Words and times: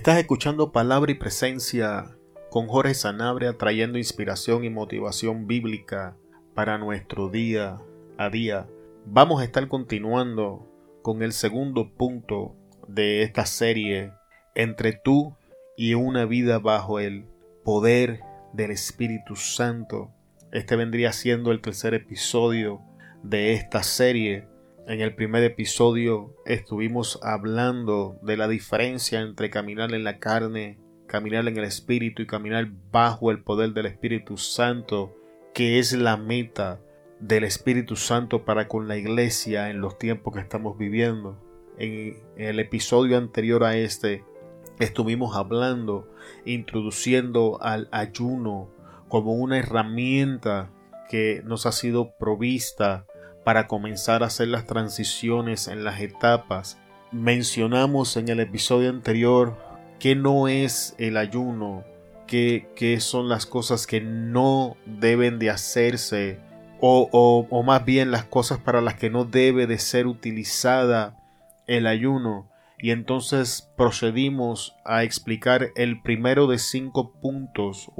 Estás 0.00 0.16
escuchando 0.16 0.72
Palabra 0.72 1.12
y 1.12 1.14
Presencia 1.14 2.16
con 2.48 2.68
Jorge 2.68 2.94
Sanabria 2.94 3.58
trayendo 3.58 3.98
inspiración 3.98 4.64
y 4.64 4.70
motivación 4.70 5.46
bíblica 5.46 6.16
para 6.54 6.78
nuestro 6.78 7.28
día 7.28 7.76
a 8.16 8.30
día. 8.30 8.66
Vamos 9.04 9.42
a 9.42 9.44
estar 9.44 9.68
continuando 9.68 10.66
con 11.02 11.22
el 11.22 11.34
segundo 11.34 11.92
punto 11.92 12.56
de 12.88 13.22
esta 13.24 13.44
serie 13.44 14.14
entre 14.54 14.94
tú 14.94 15.36
y 15.76 15.92
una 15.92 16.24
vida 16.24 16.58
bajo 16.58 16.98
el 16.98 17.26
poder 17.62 18.20
del 18.54 18.70
Espíritu 18.70 19.36
Santo. 19.36 20.14
Este 20.50 20.76
vendría 20.76 21.12
siendo 21.12 21.52
el 21.52 21.60
tercer 21.60 21.92
episodio 21.92 22.80
de 23.22 23.52
esta 23.52 23.82
serie 23.82 24.48
en 24.86 25.00
el 25.00 25.14
primer 25.14 25.44
episodio 25.44 26.34
estuvimos 26.46 27.18
hablando 27.22 28.18
de 28.22 28.36
la 28.36 28.48
diferencia 28.48 29.20
entre 29.20 29.50
caminar 29.50 29.94
en 29.94 30.04
la 30.04 30.18
carne, 30.18 30.78
caminar 31.06 31.46
en 31.48 31.56
el 31.56 31.64
Espíritu 31.64 32.22
y 32.22 32.26
caminar 32.26 32.68
bajo 32.90 33.30
el 33.30 33.42
poder 33.42 33.72
del 33.72 33.86
Espíritu 33.86 34.36
Santo, 34.36 35.16
que 35.54 35.78
es 35.78 35.92
la 35.92 36.16
meta 36.16 36.80
del 37.20 37.44
Espíritu 37.44 37.96
Santo 37.96 38.44
para 38.44 38.68
con 38.68 38.88
la 38.88 38.96
iglesia 38.96 39.70
en 39.70 39.80
los 39.80 39.98
tiempos 39.98 40.34
que 40.34 40.40
estamos 40.40 40.78
viviendo. 40.78 41.38
En 41.78 42.16
el 42.36 42.58
episodio 42.58 43.16
anterior 43.16 43.64
a 43.64 43.76
este 43.76 44.24
estuvimos 44.78 45.36
hablando, 45.36 46.08
introduciendo 46.44 47.58
al 47.62 47.88
ayuno 47.92 48.70
como 49.08 49.34
una 49.34 49.58
herramienta 49.58 50.70
que 51.08 51.42
nos 51.44 51.66
ha 51.66 51.72
sido 51.72 52.16
provista 52.18 53.06
para 53.50 53.66
comenzar 53.66 54.22
a 54.22 54.26
hacer 54.26 54.46
las 54.46 54.64
transiciones 54.64 55.66
en 55.66 55.82
las 55.82 56.00
etapas. 56.00 56.78
Mencionamos 57.10 58.16
en 58.16 58.28
el 58.28 58.38
episodio 58.38 58.90
anterior 58.90 59.58
que 59.98 60.14
no 60.14 60.46
es 60.46 60.94
el 60.98 61.16
ayuno, 61.16 61.82
que, 62.28 62.68
son 63.00 63.28
las 63.28 63.46
cosas 63.46 63.88
que 63.88 64.00
no 64.00 64.76
deben 64.86 65.40
de 65.40 65.50
hacerse 65.50 66.38
o, 66.80 67.08
o, 67.50 67.62
más 67.64 67.84
bien 67.84 68.12
las 68.12 68.22
cosas 68.24 68.58
para 68.60 68.80
las 68.80 68.94
que 68.94 69.10
no 69.10 69.24
debe 69.24 69.66
de 69.66 69.78
ser 69.80 70.06
utilizada 70.06 71.18
el 71.66 71.88
ayuno. 71.88 72.48
Y 72.78 72.92
entonces 72.92 73.68
procedimos 73.76 74.76
a 74.84 75.02
explicar 75.02 75.70
el 75.74 76.00
primero 76.02 76.46
de 76.46 76.58
cinco 76.58 77.14
puntos 77.20 77.90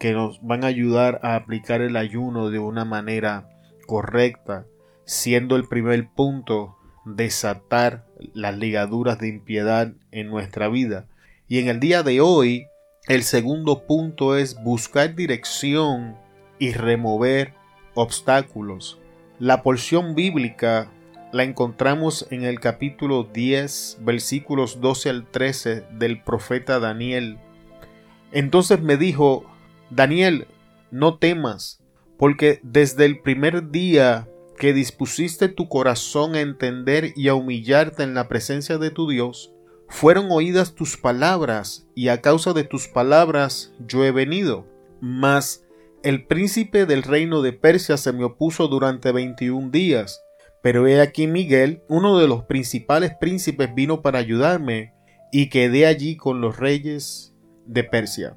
que 0.00 0.14
nos 0.14 0.40
van 0.40 0.64
a 0.64 0.68
ayudar 0.68 1.20
a 1.22 1.34
aplicar 1.34 1.82
el 1.82 1.94
ayuno 1.94 2.48
de 2.48 2.58
una 2.58 2.86
manera 2.86 3.50
correcta, 3.86 4.64
siendo 5.08 5.56
el 5.56 5.66
primer 5.66 6.06
punto 6.06 6.76
desatar 7.06 8.04
las 8.34 8.58
ligaduras 8.58 9.18
de 9.18 9.28
impiedad 9.28 9.94
en 10.10 10.28
nuestra 10.28 10.68
vida. 10.68 11.06
Y 11.48 11.60
en 11.60 11.68
el 11.68 11.80
día 11.80 12.02
de 12.02 12.20
hoy, 12.20 12.66
el 13.06 13.22
segundo 13.22 13.86
punto 13.86 14.36
es 14.36 14.62
buscar 14.62 15.14
dirección 15.14 16.14
y 16.58 16.72
remover 16.72 17.54
obstáculos. 17.94 19.00
La 19.38 19.62
porción 19.62 20.14
bíblica 20.14 20.92
la 21.32 21.42
encontramos 21.42 22.26
en 22.30 22.44
el 22.44 22.60
capítulo 22.60 23.24
10, 23.32 24.00
versículos 24.02 24.82
12 24.82 25.08
al 25.08 25.26
13 25.26 25.84
del 25.92 26.22
profeta 26.22 26.80
Daniel. 26.80 27.38
Entonces 28.30 28.82
me 28.82 28.98
dijo, 28.98 29.46
Daniel, 29.88 30.48
no 30.90 31.16
temas, 31.16 31.82
porque 32.18 32.60
desde 32.62 33.06
el 33.06 33.20
primer 33.20 33.70
día 33.70 34.28
que 34.58 34.72
dispusiste 34.72 35.48
tu 35.48 35.68
corazón 35.68 36.34
a 36.34 36.40
entender 36.40 37.12
y 37.16 37.28
a 37.28 37.34
humillarte 37.34 38.02
en 38.02 38.14
la 38.14 38.28
presencia 38.28 38.76
de 38.78 38.90
tu 38.90 39.08
Dios, 39.08 39.54
fueron 39.88 40.26
oídas 40.30 40.74
tus 40.74 40.96
palabras, 40.96 41.88
y 41.94 42.08
a 42.08 42.20
causa 42.20 42.52
de 42.52 42.64
tus 42.64 42.88
palabras 42.88 43.72
yo 43.86 44.04
he 44.04 44.10
venido. 44.10 44.66
Mas 45.00 45.64
el 46.02 46.26
príncipe 46.26 46.84
del 46.84 47.02
reino 47.02 47.40
de 47.40 47.52
Persia 47.52 47.96
se 47.96 48.12
me 48.12 48.24
opuso 48.24 48.68
durante 48.68 49.12
veintiún 49.12 49.70
días. 49.70 50.22
Pero 50.62 50.86
he 50.86 51.00
aquí 51.00 51.26
Miguel, 51.26 51.82
uno 51.88 52.18
de 52.18 52.28
los 52.28 52.44
principales 52.44 53.12
príncipes, 53.18 53.74
vino 53.74 54.02
para 54.02 54.18
ayudarme, 54.18 54.92
y 55.32 55.48
quedé 55.48 55.86
allí 55.86 56.16
con 56.16 56.40
los 56.40 56.58
reyes 56.58 57.34
de 57.66 57.84
Persia. 57.84 58.36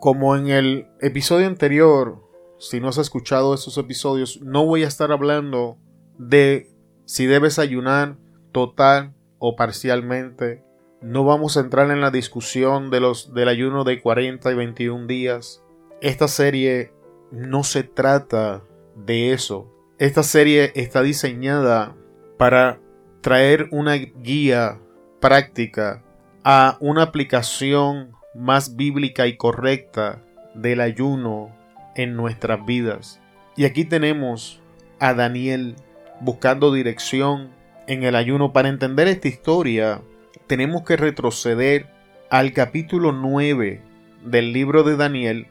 Como 0.00 0.36
en 0.36 0.48
el 0.48 0.86
episodio 1.00 1.46
anterior 1.46 2.25
si 2.58 2.80
no 2.80 2.88
has 2.88 2.98
escuchado 2.98 3.54
esos 3.54 3.76
episodios, 3.78 4.40
no 4.42 4.64
voy 4.64 4.84
a 4.84 4.88
estar 4.88 5.12
hablando 5.12 5.78
de 6.18 6.70
si 7.04 7.26
debes 7.26 7.58
ayunar 7.58 8.16
total 8.52 9.14
o 9.38 9.56
parcialmente. 9.56 10.64
No 11.02 11.24
vamos 11.24 11.56
a 11.56 11.60
entrar 11.60 11.90
en 11.90 12.00
la 12.00 12.10
discusión 12.10 12.90
de 12.90 13.00
los, 13.00 13.34
del 13.34 13.48
ayuno 13.48 13.84
de 13.84 14.00
40 14.00 14.50
y 14.50 14.54
21 14.54 15.06
días. 15.06 15.62
Esta 16.00 16.28
serie 16.28 16.92
no 17.30 17.64
se 17.64 17.82
trata 17.82 18.64
de 18.94 19.32
eso. 19.32 19.70
Esta 19.98 20.22
serie 20.22 20.72
está 20.74 21.02
diseñada 21.02 21.94
para 22.38 22.80
traer 23.20 23.68
una 23.72 23.94
guía 23.94 24.80
práctica 25.20 26.02
a 26.44 26.76
una 26.80 27.02
aplicación 27.02 28.12
más 28.34 28.76
bíblica 28.76 29.26
y 29.26 29.36
correcta 29.36 30.22
del 30.54 30.80
ayuno 30.80 31.54
en 31.96 32.14
nuestras 32.14 32.64
vidas. 32.64 33.20
Y 33.56 33.64
aquí 33.64 33.84
tenemos 33.84 34.60
a 35.00 35.14
Daniel 35.14 35.76
buscando 36.20 36.72
dirección 36.72 37.50
en 37.86 38.04
el 38.04 38.14
ayuno. 38.14 38.52
Para 38.52 38.68
entender 38.68 39.08
esta 39.08 39.28
historia, 39.28 40.02
tenemos 40.46 40.82
que 40.82 40.96
retroceder 40.96 41.86
al 42.30 42.52
capítulo 42.52 43.12
9 43.12 43.82
del 44.24 44.52
libro 44.52 44.82
de 44.82 44.96
Daniel 44.96 45.48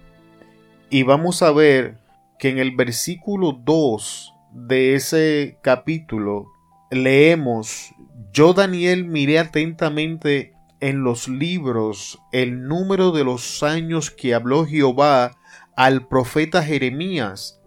y 0.89 1.03
vamos 1.03 1.41
a 1.41 1.51
ver 1.51 1.97
que 2.39 2.49
en 2.49 2.59
el 2.59 2.75
versículo 2.75 3.53
2 3.53 4.33
de 4.51 4.95
ese 4.95 5.57
capítulo 5.61 6.47
leemos, 6.91 7.93
yo 8.31 8.53
Daniel 8.53 9.05
miré 9.05 9.39
atentamente 9.39 10.53
en 10.79 11.03
los 11.03 11.27
libros 11.27 12.19
el 12.31 12.67
número 12.67 13.11
de 13.11 13.23
los 13.23 13.63
años 13.63 14.11
que 14.11 14.33
habló 14.33 14.65
Jehová 14.65 15.31
al 15.75 16.07
profeta 16.07 16.63
Jeremías 16.63 17.59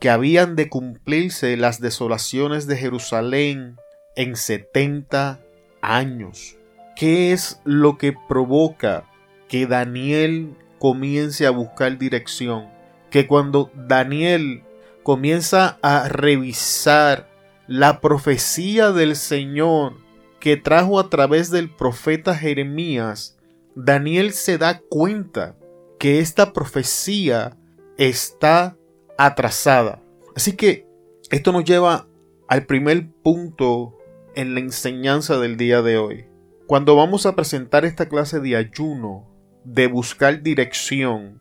que 0.00 0.10
habían 0.10 0.56
de 0.56 0.68
cumplirse 0.68 1.56
las 1.56 1.80
desolaciones 1.80 2.66
de 2.66 2.76
Jerusalén 2.76 3.76
en 4.16 4.36
setenta 4.36 5.40
años. 5.80 6.56
¿Qué 6.96 7.32
es 7.32 7.60
lo 7.64 7.98
que 7.98 8.14
provoca 8.28 9.10
que 9.48 9.66
Daniel 9.66 10.56
comience 10.78 11.46
a 11.46 11.50
buscar 11.50 11.98
dirección? 11.98 12.68
Que 13.10 13.26
cuando 13.26 13.70
Daniel 13.74 14.62
comienza 15.02 15.78
a 15.82 16.08
revisar 16.08 17.28
la 17.66 18.00
profecía 18.00 18.92
del 18.92 19.16
Señor 19.16 19.94
que 20.38 20.56
trajo 20.56 21.00
a 21.00 21.08
través 21.08 21.50
del 21.50 21.70
profeta 21.70 22.34
Jeremías, 22.34 23.36
Daniel 23.74 24.32
se 24.32 24.58
da 24.58 24.80
cuenta 24.88 25.56
que 25.98 26.20
esta 26.20 26.52
profecía 26.52 27.56
está 27.98 28.76
atrasada. 29.16 30.02
Así 30.34 30.56
que 30.56 30.86
esto 31.30 31.52
nos 31.52 31.64
lleva 31.64 32.08
al 32.48 32.66
primer 32.66 33.10
punto 33.22 33.98
en 34.34 34.54
la 34.54 34.60
enseñanza 34.60 35.38
del 35.38 35.56
día 35.56 35.82
de 35.82 35.96
hoy. 35.96 36.26
Cuando 36.66 36.96
vamos 36.96 37.26
a 37.26 37.36
presentar 37.36 37.84
esta 37.84 38.08
clase 38.08 38.40
de 38.40 38.56
ayuno, 38.56 39.30
de 39.64 39.86
buscar 39.86 40.42
dirección, 40.42 41.40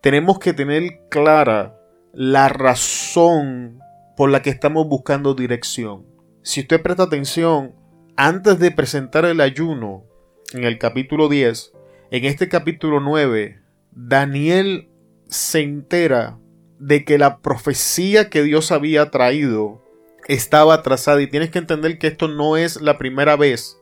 tenemos 0.00 0.38
que 0.38 0.52
tener 0.52 1.00
clara 1.10 1.78
la 2.12 2.48
razón 2.48 3.80
por 4.16 4.30
la 4.30 4.42
que 4.42 4.50
estamos 4.50 4.88
buscando 4.88 5.34
dirección. 5.34 6.06
Si 6.42 6.60
usted 6.60 6.82
presta 6.82 7.04
atención, 7.04 7.74
antes 8.16 8.58
de 8.58 8.70
presentar 8.70 9.24
el 9.24 9.40
ayuno, 9.40 10.04
en 10.52 10.64
el 10.64 10.78
capítulo 10.78 11.28
10, 11.28 11.72
en 12.10 12.24
este 12.24 12.48
capítulo 12.48 13.00
9, 13.00 13.57
Daniel 14.00 14.88
se 15.26 15.60
entera 15.60 16.38
de 16.78 17.04
que 17.04 17.18
la 17.18 17.40
profecía 17.40 18.30
que 18.30 18.44
Dios 18.44 18.70
había 18.70 19.10
traído 19.10 19.82
estaba 20.28 20.74
atrasada 20.74 21.20
y 21.20 21.26
tienes 21.26 21.50
que 21.50 21.58
entender 21.58 21.98
que 21.98 22.06
esto 22.06 22.28
no 22.28 22.56
es 22.56 22.80
la 22.80 22.96
primera 22.96 23.34
vez 23.34 23.76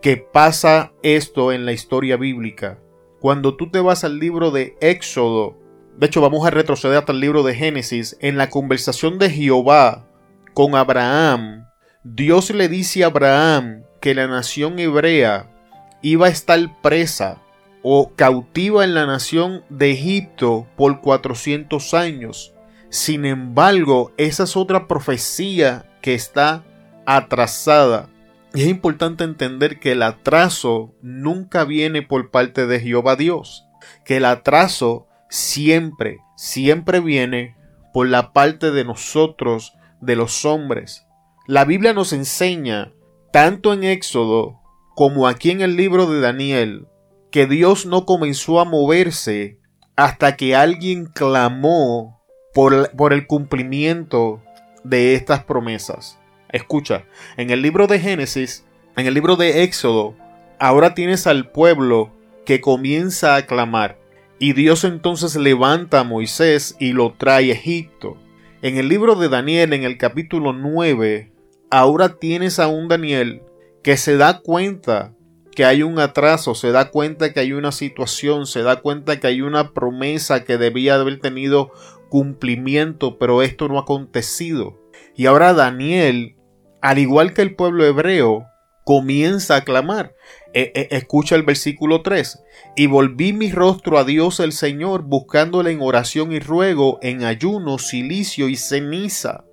que 0.00 0.16
pasa 0.16 0.90
esto 1.04 1.52
en 1.52 1.64
la 1.64 1.70
historia 1.70 2.16
bíblica. 2.16 2.80
Cuando 3.20 3.56
tú 3.56 3.70
te 3.70 3.78
vas 3.78 4.02
al 4.02 4.18
libro 4.18 4.50
de 4.50 4.76
Éxodo, 4.80 5.56
de 5.96 6.06
hecho 6.06 6.20
vamos 6.20 6.44
a 6.44 6.50
retroceder 6.50 6.98
hasta 6.98 7.12
el 7.12 7.20
libro 7.20 7.44
de 7.44 7.54
Génesis, 7.54 8.16
en 8.20 8.36
la 8.36 8.50
conversación 8.50 9.20
de 9.20 9.30
Jehová 9.30 10.08
con 10.54 10.74
Abraham, 10.74 11.68
Dios 12.02 12.50
le 12.50 12.68
dice 12.68 13.04
a 13.04 13.06
Abraham 13.06 13.84
que 14.00 14.16
la 14.16 14.26
nación 14.26 14.80
hebrea 14.80 15.54
iba 16.02 16.26
a 16.26 16.30
estar 16.30 16.58
presa 16.82 17.41
o 17.82 18.12
cautiva 18.14 18.84
en 18.84 18.94
la 18.94 19.06
nación 19.06 19.64
de 19.68 19.90
Egipto 19.90 20.66
por 20.76 21.00
400 21.00 21.94
años. 21.94 22.54
Sin 22.88 23.24
embargo, 23.24 24.12
esa 24.16 24.44
es 24.44 24.56
otra 24.56 24.86
profecía 24.86 25.90
que 26.00 26.14
está 26.14 26.64
atrasada. 27.06 28.08
Y 28.54 28.62
es 28.62 28.68
importante 28.68 29.24
entender 29.24 29.80
que 29.80 29.92
el 29.92 30.02
atraso 30.02 30.94
nunca 31.00 31.64
viene 31.64 32.02
por 32.02 32.30
parte 32.30 32.66
de 32.66 32.80
Jehová 32.80 33.16
Dios, 33.16 33.64
que 34.04 34.18
el 34.18 34.26
atraso 34.26 35.06
siempre, 35.30 36.18
siempre 36.36 37.00
viene 37.00 37.56
por 37.94 38.08
la 38.08 38.32
parte 38.32 38.70
de 38.70 38.84
nosotros, 38.84 39.74
de 40.00 40.16
los 40.16 40.44
hombres. 40.44 41.06
La 41.46 41.64
Biblia 41.64 41.94
nos 41.94 42.12
enseña, 42.12 42.92
tanto 43.32 43.72
en 43.72 43.84
Éxodo 43.84 44.60
como 44.94 45.26
aquí 45.26 45.50
en 45.50 45.62
el 45.62 45.76
libro 45.76 46.06
de 46.06 46.20
Daniel, 46.20 46.86
que 47.32 47.46
Dios 47.46 47.86
no 47.86 48.04
comenzó 48.04 48.60
a 48.60 48.64
moverse 48.64 49.58
hasta 49.96 50.36
que 50.36 50.54
alguien 50.54 51.06
clamó 51.06 52.22
por, 52.54 52.90
por 52.90 53.12
el 53.12 53.26
cumplimiento 53.26 54.42
de 54.84 55.14
estas 55.14 55.42
promesas. 55.42 56.20
Escucha, 56.50 57.06
en 57.38 57.50
el 57.50 57.62
libro 57.62 57.86
de 57.86 57.98
Génesis, 57.98 58.66
en 58.96 59.06
el 59.06 59.14
libro 59.14 59.36
de 59.36 59.62
Éxodo, 59.62 60.14
ahora 60.60 60.94
tienes 60.94 61.26
al 61.26 61.50
pueblo 61.50 62.12
que 62.44 62.60
comienza 62.60 63.34
a 63.34 63.46
clamar. 63.46 63.98
Y 64.38 64.52
Dios 64.52 64.84
entonces 64.84 65.34
levanta 65.34 66.00
a 66.00 66.04
Moisés 66.04 66.76
y 66.78 66.92
lo 66.92 67.14
trae 67.14 67.50
a 67.50 67.54
Egipto. 67.54 68.18
En 68.60 68.76
el 68.76 68.88
libro 68.88 69.14
de 69.14 69.30
Daniel, 69.30 69.72
en 69.72 69.84
el 69.84 69.96
capítulo 69.96 70.52
9, 70.52 71.32
ahora 71.70 72.18
tienes 72.18 72.58
a 72.58 72.68
un 72.68 72.88
Daniel 72.88 73.42
que 73.82 73.96
se 73.96 74.18
da 74.18 74.40
cuenta 74.40 75.14
que 75.54 75.64
hay 75.64 75.82
un 75.82 75.98
atraso, 75.98 76.54
se 76.54 76.72
da 76.72 76.90
cuenta 76.90 77.32
que 77.32 77.40
hay 77.40 77.52
una 77.52 77.72
situación, 77.72 78.46
se 78.46 78.62
da 78.62 78.80
cuenta 78.80 79.20
que 79.20 79.26
hay 79.26 79.42
una 79.42 79.72
promesa 79.72 80.44
que 80.44 80.58
debía 80.58 80.96
haber 80.96 81.20
tenido 81.20 81.72
cumplimiento, 82.08 83.18
pero 83.18 83.42
esto 83.42 83.68
no 83.68 83.78
ha 83.78 83.82
acontecido. 83.82 84.78
Y 85.16 85.26
ahora 85.26 85.52
Daniel, 85.52 86.36
al 86.80 86.98
igual 86.98 87.34
que 87.34 87.42
el 87.42 87.54
pueblo 87.54 87.84
hebreo, 87.84 88.46
comienza 88.84 89.56
a 89.56 89.64
clamar. 89.64 90.14
E, 90.54 90.72
e, 90.74 90.96
escucha 90.96 91.36
el 91.36 91.42
versículo 91.42 92.02
3. 92.02 92.42
Y 92.76 92.86
volví 92.86 93.32
mi 93.32 93.50
rostro 93.50 93.98
a 93.98 94.04
Dios 94.04 94.40
el 94.40 94.52
Señor, 94.52 95.02
buscándole 95.02 95.70
en 95.70 95.80
oración 95.80 96.32
y 96.32 96.40
ruego, 96.40 96.98
en 97.02 97.24
ayuno, 97.24 97.78
silicio 97.78 98.48
y 98.48 98.56
ceniza. 98.56 99.44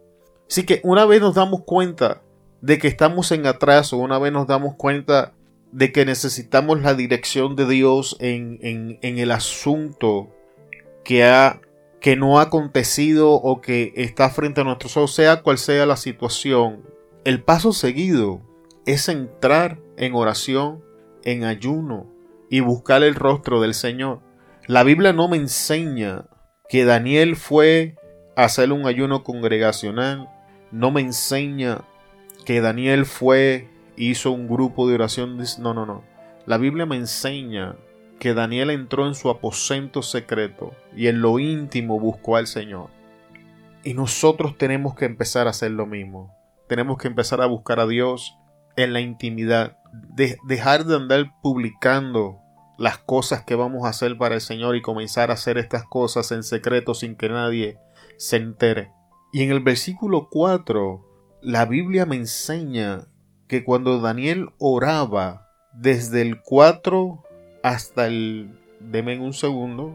Así 0.50 0.64
que 0.66 0.82
una 0.84 1.06
vez 1.06 1.22
nos 1.22 1.36
damos 1.36 1.64
cuenta 1.64 2.22
de 2.62 2.78
que 2.78 2.88
estamos 2.88 3.32
en 3.32 3.46
atraso, 3.46 3.98
una 3.98 4.20
vez 4.20 4.34
nos 4.34 4.48
damos 4.48 4.76
cuenta 4.76 5.34
de 5.72 5.92
que 5.92 6.06
necesitamos 6.06 6.82
la 6.82 6.94
dirección 6.94 7.56
de 7.56 7.68
Dios 7.68 8.18
en, 8.20 8.58
en, 8.62 9.20
el 9.20 9.32
asunto 9.32 10.30
que, 11.04 11.24
ha, 11.24 11.62
que 12.02 12.16
no 12.16 12.40
ha 12.40 12.44
acontecido 12.44 13.34
o 13.34 13.62
que 13.62 13.94
está 13.96 14.30
frente 14.30 14.62
a 14.62 14.64
nuestros 14.64 14.98
ojos, 14.98 15.14
sea 15.14 15.42
cual 15.44 15.58
sea 15.58 15.86
la 15.86 15.98
situación, 15.98 16.84
el 17.24 17.44
paso 17.44 17.74
seguido 17.74 18.42
es 18.86 19.10
entrar 19.10 19.80
en 19.98 20.16
oración, 20.16 20.84
en 21.24 21.44
ayuno 21.44 22.08
y 22.50 22.62
buscar 22.62 23.04
el 23.04 23.16
rostro 23.16 23.62
del 23.62 23.74
Señor. 23.74 24.22
La 24.66 24.84
Biblia 24.84 25.14
no 25.14 25.28
me 25.28 25.38
enseña 25.38 26.26
que 26.68 26.86
Daniel 26.86 27.36
fue 27.36 27.96
a 28.36 28.46
hacer 28.46 28.72
un 28.72 28.88
ayuno 28.88 29.24
congregacional, 29.24 30.30
no 30.72 30.92
me 30.92 31.02
enseña 31.02 31.82
que 32.46 32.62
Daniel 32.62 33.06
fue 33.06 33.69
hizo 34.00 34.32
un 34.32 34.48
grupo 34.48 34.88
de 34.88 34.96
oración. 34.96 35.38
No, 35.60 35.74
no, 35.74 35.86
no. 35.86 36.04
La 36.46 36.58
Biblia 36.58 36.86
me 36.86 36.96
enseña 36.96 37.76
que 38.20 38.34
Daniel 38.34 38.70
entró 38.70 39.08
en 39.08 39.16
su 39.16 39.30
aposento 39.30 40.02
secreto 40.02 40.74
y 40.96 41.08
en 41.08 41.22
lo 41.22 41.40
íntimo 41.40 42.00
buscó 42.00 42.38
al 42.38 42.48
Señor. 42.48 42.90
Y 43.84 43.94
nosotros 43.94 44.58
tenemos 44.58 44.96
que 44.96 45.06
empezar 45.06 45.48
a 45.48 45.52
hacer 45.52 45.72
lo 45.72 45.86
mismo. 45.86 46.36
Tenemos 46.68 46.98
que 46.98 47.08
empezar 47.08 47.42
a 47.42 47.46
buscar 47.46 47.80
a 47.80 47.88
Dios 47.88 48.36
en 48.76 48.94
la 48.94 49.00
intimidad. 49.00 49.78
dejar 50.46 50.86
de 50.86 50.96
andar 50.96 51.34
publicando 51.42 52.40
las 52.78 52.98
cosas 52.98 53.44
que 53.44 53.56
vamos 53.56 53.86
a 53.86 53.90
hacer 53.90 54.18
para 54.18 54.36
el 54.36 54.42
Señor 54.42 54.76
y 54.76 54.82
comenzar 54.82 55.32
a 55.32 55.34
hacer 55.34 55.58
estas 55.58 55.84
cosas 55.84 56.32
en 56.32 56.44
secreto 56.44 56.94
sin 56.94 57.16
que 57.16 57.28
nadie 57.28 57.78
se 58.18 58.38
entere. 58.38 58.92
Y 59.34 59.44
en 59.44 59.52
el 59.52 59.60
versículo 59.60 60.30
4, 60.30 61.06
la 61.42 61.66
Biblia 61.66 62.06
me 62.06 62.16
enseña 62.16 63.08
que 63.50 63.64
cuando 63.64 64.00
Daniel 64.00 64.52
oraba 64.60 65.50
desde 65.74 66.22
el 66.22 66.40
4 66.42 67.22
hasta 67.64 68.08
el... 68.08 68.56
Deme 68.80 69.20
un 69.20 69.34
segundo. 69.34 69.94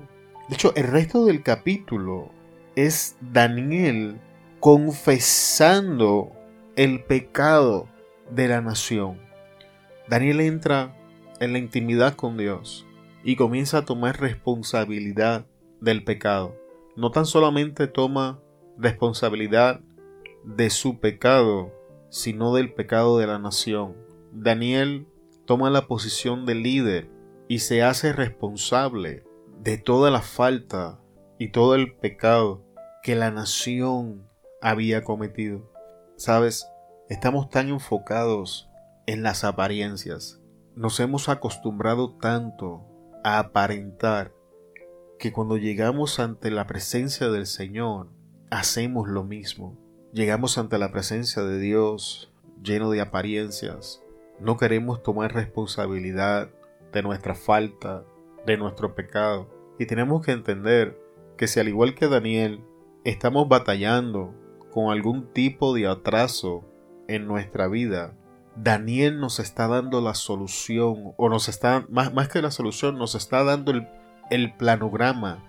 De 0.49 0.57
hecho, 0.57 0.75
el 0.77 0.89
resto 0.89 1.25
del 1.25 1.43
capítulo 1.43 2.31
es 2.77 3.17
Daniel 3.23 4.21
confesando 4.61 6.33
el 6.77 7.03
pecado 7.05 7.89
de 8.31 8.49
la 8.49 8.61
nación. 8.61 9.19
Daniel 10.09 10.41
entra 10.41 10.95
en 11.41 11.53
la 11.53 11.59
intimidad 11.59 12.15
con 12.15 12.37
Dios 12.37 12.85
y 13.23 13.37
comienza 13.37 13.79
a 13.79 13.85
tomar 13.85 14.21
responsabilidad 14.21 15.47
del 15.81 16.05
pecado. 16.05 16.55
No 16.97 17.11
tan 17.11 17.25
solamente 17.25 17.87
toma 17.87 18.41
responsabilidad 18.77 19.81
de 20.45 20.69
su 20.69 20.99
pecado, 20.99 21.73
sino 22.15 22.55
del 22.55 22.73
pecado 22.73 23.19
de 23.19 23.27
la 23.27 23.41
nación. 23.41 23.97
Daniel 24.31 25.09
toma 25.47 25.69
la 25.69 25.89
posición 25.89 26.47
de 26.47 26.55
líder 26.55 27.11
y 27.49 27.59
se 27.59 27.83
hace 27.83 28.13
responsable 28.13 29.25
de 29.61 29.79
toda 29.79 30.13
la 30.13 30.23
falta 30.23 31.01
y 31.41 31.51
todo 31.51 31.75
el 31.75 31.97
pecado 31.97 32.65
que 33.03 33.17
la 33.17 33.33
nación 33.33 34.29
había 34.63 35.03
cometido. 35.03 35.69
Sabes, 36.17 36.69
estamos 37.09 37.51
tan 37.51 37.69
enfocados 37.69 38.71
en 39.09 39.25
las 39.25 39.43
apariencias, 39.43 40.41
nos 40.77 41.01
hemos 41.01 41.29
acostumbrado 41.29 42.17
tanto 42.19 42.87
a 43.25 43.41
aparentar 43.41 44.33
que 45.19 45.33
cuando 45.33 45.57
llegamos 45.57 46.21
ante 46.21 46.53
la 46.53 46.69
presencia 46.69 47.29
del 47.29 47.47
Señor, 47.47 48.13
hacemos 48.51 49.09
lo 49.09 49.25
mismo. 49.25 49.84
Llegamos 50.15 50.59
ante 50.59 50.79
la 50.79 50.93
presencia 50.93 51.43
de 51.43 51.59
Dios 51.59 52.31
lleno 52.63 52.89
de 52.91 53.01
apariencias. 53.01 54.01
No 54.39 54.57
queremos 54.57 55.03
tomar 55.03 55.35
responsabilidad 55.35 56.51
de 56.93 57.03
nuestra 57.03 57.35
falta, 57.35 58.05
de 58.47 58.57
nuestro 58.57 58.95
pecado. 58.95 59.51
Y 59.77 59.87
tenemos 59.87 60.25
que 60.25 60.31
entender 60.31 60.97
que 61.37 61.49
si 61.49 61.59
al 61.59 61.67
igual 61.67 61.97
que 61.97 62.07
Daniel 62.07 62.63
estamos 63.03 63.49
batallando 63.49 64.33
con 64.71 64.93
algún 64.93 65.33
tipo 65.33 65.75
de 65.75 65.89
atraso 65.89 66.65
en 67.09 67.27
nuestra 67.27 67.67
vida, 67.67 68.17
Daniel 68.55 69.19
nos 69.19 69.41
está 69.41 69.67
dando 69.67 70.01
la 70.01 70.15
solución, 70.15 71.13
o 71.17 71.29
nos 71.29 71.49
está, 71.49 71.87
más, 71.89 72.15
más 72.15 72.29
que 72.29 72.41
la 72.41 72.53
solución, 72.53 72.99
nos 72.99 73.17
está 73.17 73.43
dando 73.43 73.73
el, 73.73 73.89
el 74.31 74.55
planograma 74.55 75.43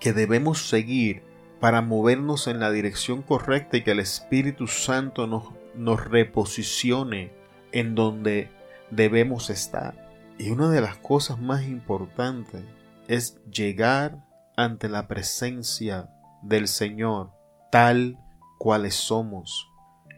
que 0.00 0.12
debemos 0.12 0.68
seguir 0.68 1.31
para 1.62 1.80
movernos 1.80 2.48
en 2.48 2.58
la 2.58 2.72
dirección 2.72 3.22
correcta 3.22 3.76
y 3.76 3.84
que 3.84 3.92
el 3.92 4.00
Espíritu 4.00 4.66
Santo 4.66 5.28
nos, 5.28 5.44
nos 5.76 6.04
reposicione 6.04 7.32
en 7.70 7.94
donde 7.94 8.50
debemos 8.90 9.48
estar. 9.48 9.94
Y 10.40 10.50
una 10.50 10.70
de 10.70 10.80
las 10.80 10.96
cosas 10.96 11.38
más 11.38 11.62
importantes 11.62 12.64
es 13.06 13.38
llegar 13.48 14.26
ante 14.56 14.88
la 14.88 15.06
presencia 15.06 16.10
del 16.42 16.66
Señor 16.66 17.30
tal 17.70 18.18
cuales 18.58 18.96
somos. 18.96 19.68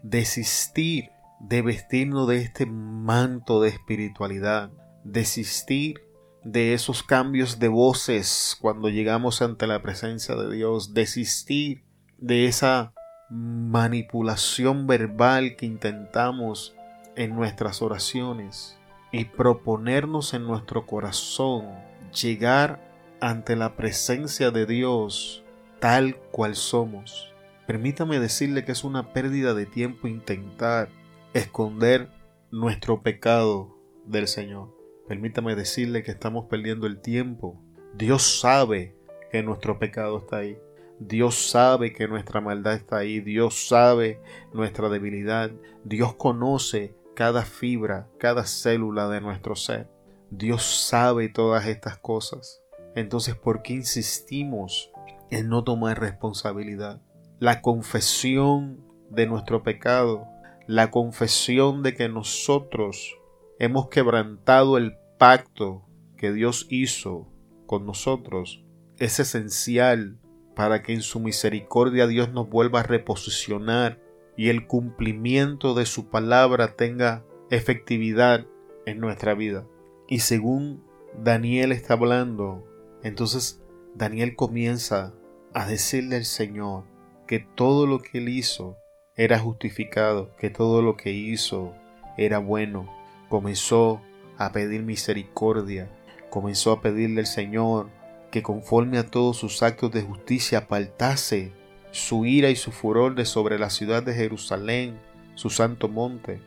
Desistir 0.02 1.10
de 1.40 1.60
vestirnos 1.60 2.26
de 2.26 2.38
este 2.38 2.64
manto 2.64 3.60
de 3.60 3.68
espiritualidad. 3.68 4.70
Desistir 5.04 6.03
de 6.44 6.74
esos 6.74 7.02
cambios 7.02 7.58
de 7.58 7.68
voces 7.68 8.56
cuando 8.60 8.88
llegamos 8.90 9.42
ante 9.42 9.66
la 9.66 9.82
presencia 9.82 10.36
de 10.36 10.54
Dios, 10.54 10.92
desistir 10.92 11.82
de 12.18 12.46
esa 12.46 12.92
manipulación 13.30 14.86
verbal 14.86 15.56
que 15.56 15.66
intentamos 15.66 16.74
en 17.16 17.34
nuestras 17.34 17.80
oraciones 17.82 18.78
y 19.10 19.24
proponernos 19.24 20.34
en 20.34 20.44
nuestro 20.44 20.86
corazón 20.86 21.68
llegar 22.12 22.80
ante 23.20 23.56
la 23.56 23.76
presencia 23.76 24.50
de 24.50 24.66
Dios 24.66 25.42
tal 25.80 26.16
cual 26.30 26.56
somos. 26.56 27.32
Permítame 27.66 28.20
decirle 28.20 28.64
que 28.64 28.72
es 28.72 28.84
una 28.84 29.12
pérdida 29.12 29.54
de 29.54 29.66
tiempo 29.66 30.08
intentar 30.08 30.90
esconder 31.32 32.10
nuestro 32.50 33.02
pecado 33.02 33.74
del 34.04 34.28
Señor. 34.28 34.74
Permítame 35.08 35.54
decirle 35.54 36.02
que 36.02 36.12
estamos 36.12 36.46
perdiendo 36.46 36.87
el 36.87 37.00
tiempo. 37.00 37.61
Dios 37.94 38.40
sabe 38.40 38.96
que 39.30 39.42
nuestro 39.42 39.78
pecado 39.78 40.18
está 40.18 40.38
ahí. 40.38 40.58
Dios 40.99 41.50
sabe 41.50 41.92
que 41.92 42.08
nuestra 42.08 42.40
maldad 42.40 42.75
está 42.75 42.99
ahí. 42.99 43.20
Dios 43.20 43.68
sabe 43.68 44.20
nuestra 44.52 44.88
debilidad. 44.88 45.50
Dios 45.84 46.14
conoce 46.14 46.94
cada 47.14 47.42
fibra, 47.42 48.08
cada 48.18 48.44
célula 48.46 49.08
de 49.08 49.20
nuestro 49.20 49.56
ser. 49.56 49.88
Dios 50.30 50.62
sabe 50.62 51.28
todas 51.28 51.66
estas 51.66 51.99
cosas. 51.99 52.62
Entonces, 52.94 53.34
¿por 53.34 53.62
qué 53.62 53.75
insistimos 53.75 54.90
en 55.30 55.49
no 55.49 55.64
tomar 55.64 56.00
responsabilidad? 56.00 57.02
La 57.40 57.61
confesión 57.61 58.84
de 59.11 59.26
nuestro 59.26 59.62
pecado, 59.62 60.26
la 60.66 60.90
confesión 60.90 61.82
de 61.82 61.94
que 61.94 62.08
nosotros 62.08 63.18
hemos 63.64 63.88
quebrantado 63.88 64.76
el 64.76 64.97
pacto 65.18 65.87
que 66.16 66.33
Dios 66.33 66.66
hizo 66.71 67.28
con 67.66 67.87
nosotros 67.87 68.64
es 68.99 69.18
esencial 69.21 70.18
para 70.54 70.83
que 70.83 70.92
en 70.92 71.02
su 71.02 71.21
misericordia 71.21 72.06
Dios 72.06 72.33
nos 72.33 72.49
vuelva 72.49 72.80
a 72.80 72.85
reposicionar 72.85 74.00
y 74.37 74.49
el 74.49 74.66
cumplimiento 74.66 75.75
de 75.75 75.87
su 75.87 76.09
palabra 76.09 76.76
tenga 76.76 77.25
efectividad 77.50 78.47
en 78.87 79.00
nuestra 79.00 79.35
vida. 79.35 79.66
Y 80.09 80.21
según 80.21 80.85
Daniel 81.18 81.73
está 81.73 81.94
hablando, 81.94 82.66
entonces 83.02 83.62
Daniel 83.94 84.37
comienza 84.37 85.14
a 85.52 85.66
decirle 85.66 86.16
al 86.16 86.25
Señor 86.25 86.85
que 87.26 87.40
todo 87.40 87.87
lo 87.87 88.00
que 88.00 88.18
él 88.18 88.28
hizo 88.28 88.76
era 89.16 89.38
justificado, 89.38 90.35
que 90.37 90.50
todo 90.50 90.83
lo 90.83 90.97
que 90.97 91.12
hizo 91.12 91.75
era 92.16 92.38
bueno. 92.38 93.03
Comenzó 93.28 94.00
a 94.38 94.52
pedir 94.52 94.83
misericordia, 94.83 95.90
comenzó 96.31 96.73
a 96.73 96.81
pedirle 96.81 97.21
al 97.21 97.26
Señor 97.26 97.90
que 98.31 98.43
conforme 98.43 98.99
a 98.99 99.07
todos 99.07 99.37
sus 99.37 99.62
actos 99.62 99.93
de 99.93 100.02
justicia 100.02 100.59
apartase 100.59 101.52
su 101.93 102.26
ira 102.26 102.50
y 102.50 102.57
su 102.57 102.73
furor 102.73 103.14
de 103.14 103.25
sobre 103.25 103.59
la 103.59 103.71
ciudad 103.71 104.02
de 104.02 104.14
Jerusalén, 104.14 104.99
su 105.37 105.50
santo 105.50 105.88
monte. 105.88 106.43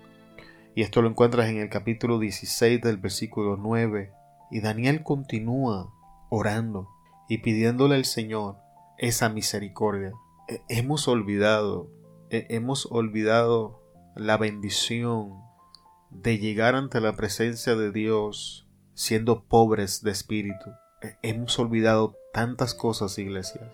Y 0.75 0.81
esto 0.81 1.01
lo 1.01 1.07
encuentras 1.07 1.47
en 1.49 1.57
el 1.57 1.69
capítulo 1.69 2.19
16 2.19 2.81
del 2.81 2.97
versículo 2.97 3.55
9. 3.55 4.11
Y 4.51 4.59
Daniel 4.59 5.03
continúa 5.03 5.89
orando 6.29 6.89
y 7.29 7.37
pidiéndole 7.37 7.95
al 7.95 8.03
Señor 8.03 8.57
esa 8.97 9.29
misericordia. 9.29 10.11
Hemos 10.67 11.07
olvidado, 11.07 11.89
hemos 12.29 12.85
olvidado 12.91 13.81
la 14.15 14.35
bendición 14.35 15.46
de 16.09 16.37
llegar 16.37 16.75
ante 16.75 17.01
la 17.01 17.13
presencia 17.13 17.75
de 17.75 17.91
Dios 17.91 18.67
siendo 18.93 19.43
pobres 19.43 20.01
de 20.01 20.11
espíritu. 20.11 20.71
Hemos 21.21 21.57
olvidado 21.59 22.15
tantas 22.33 22.73
cosas, 22.73 23.17
iglesias, 23.19 23.69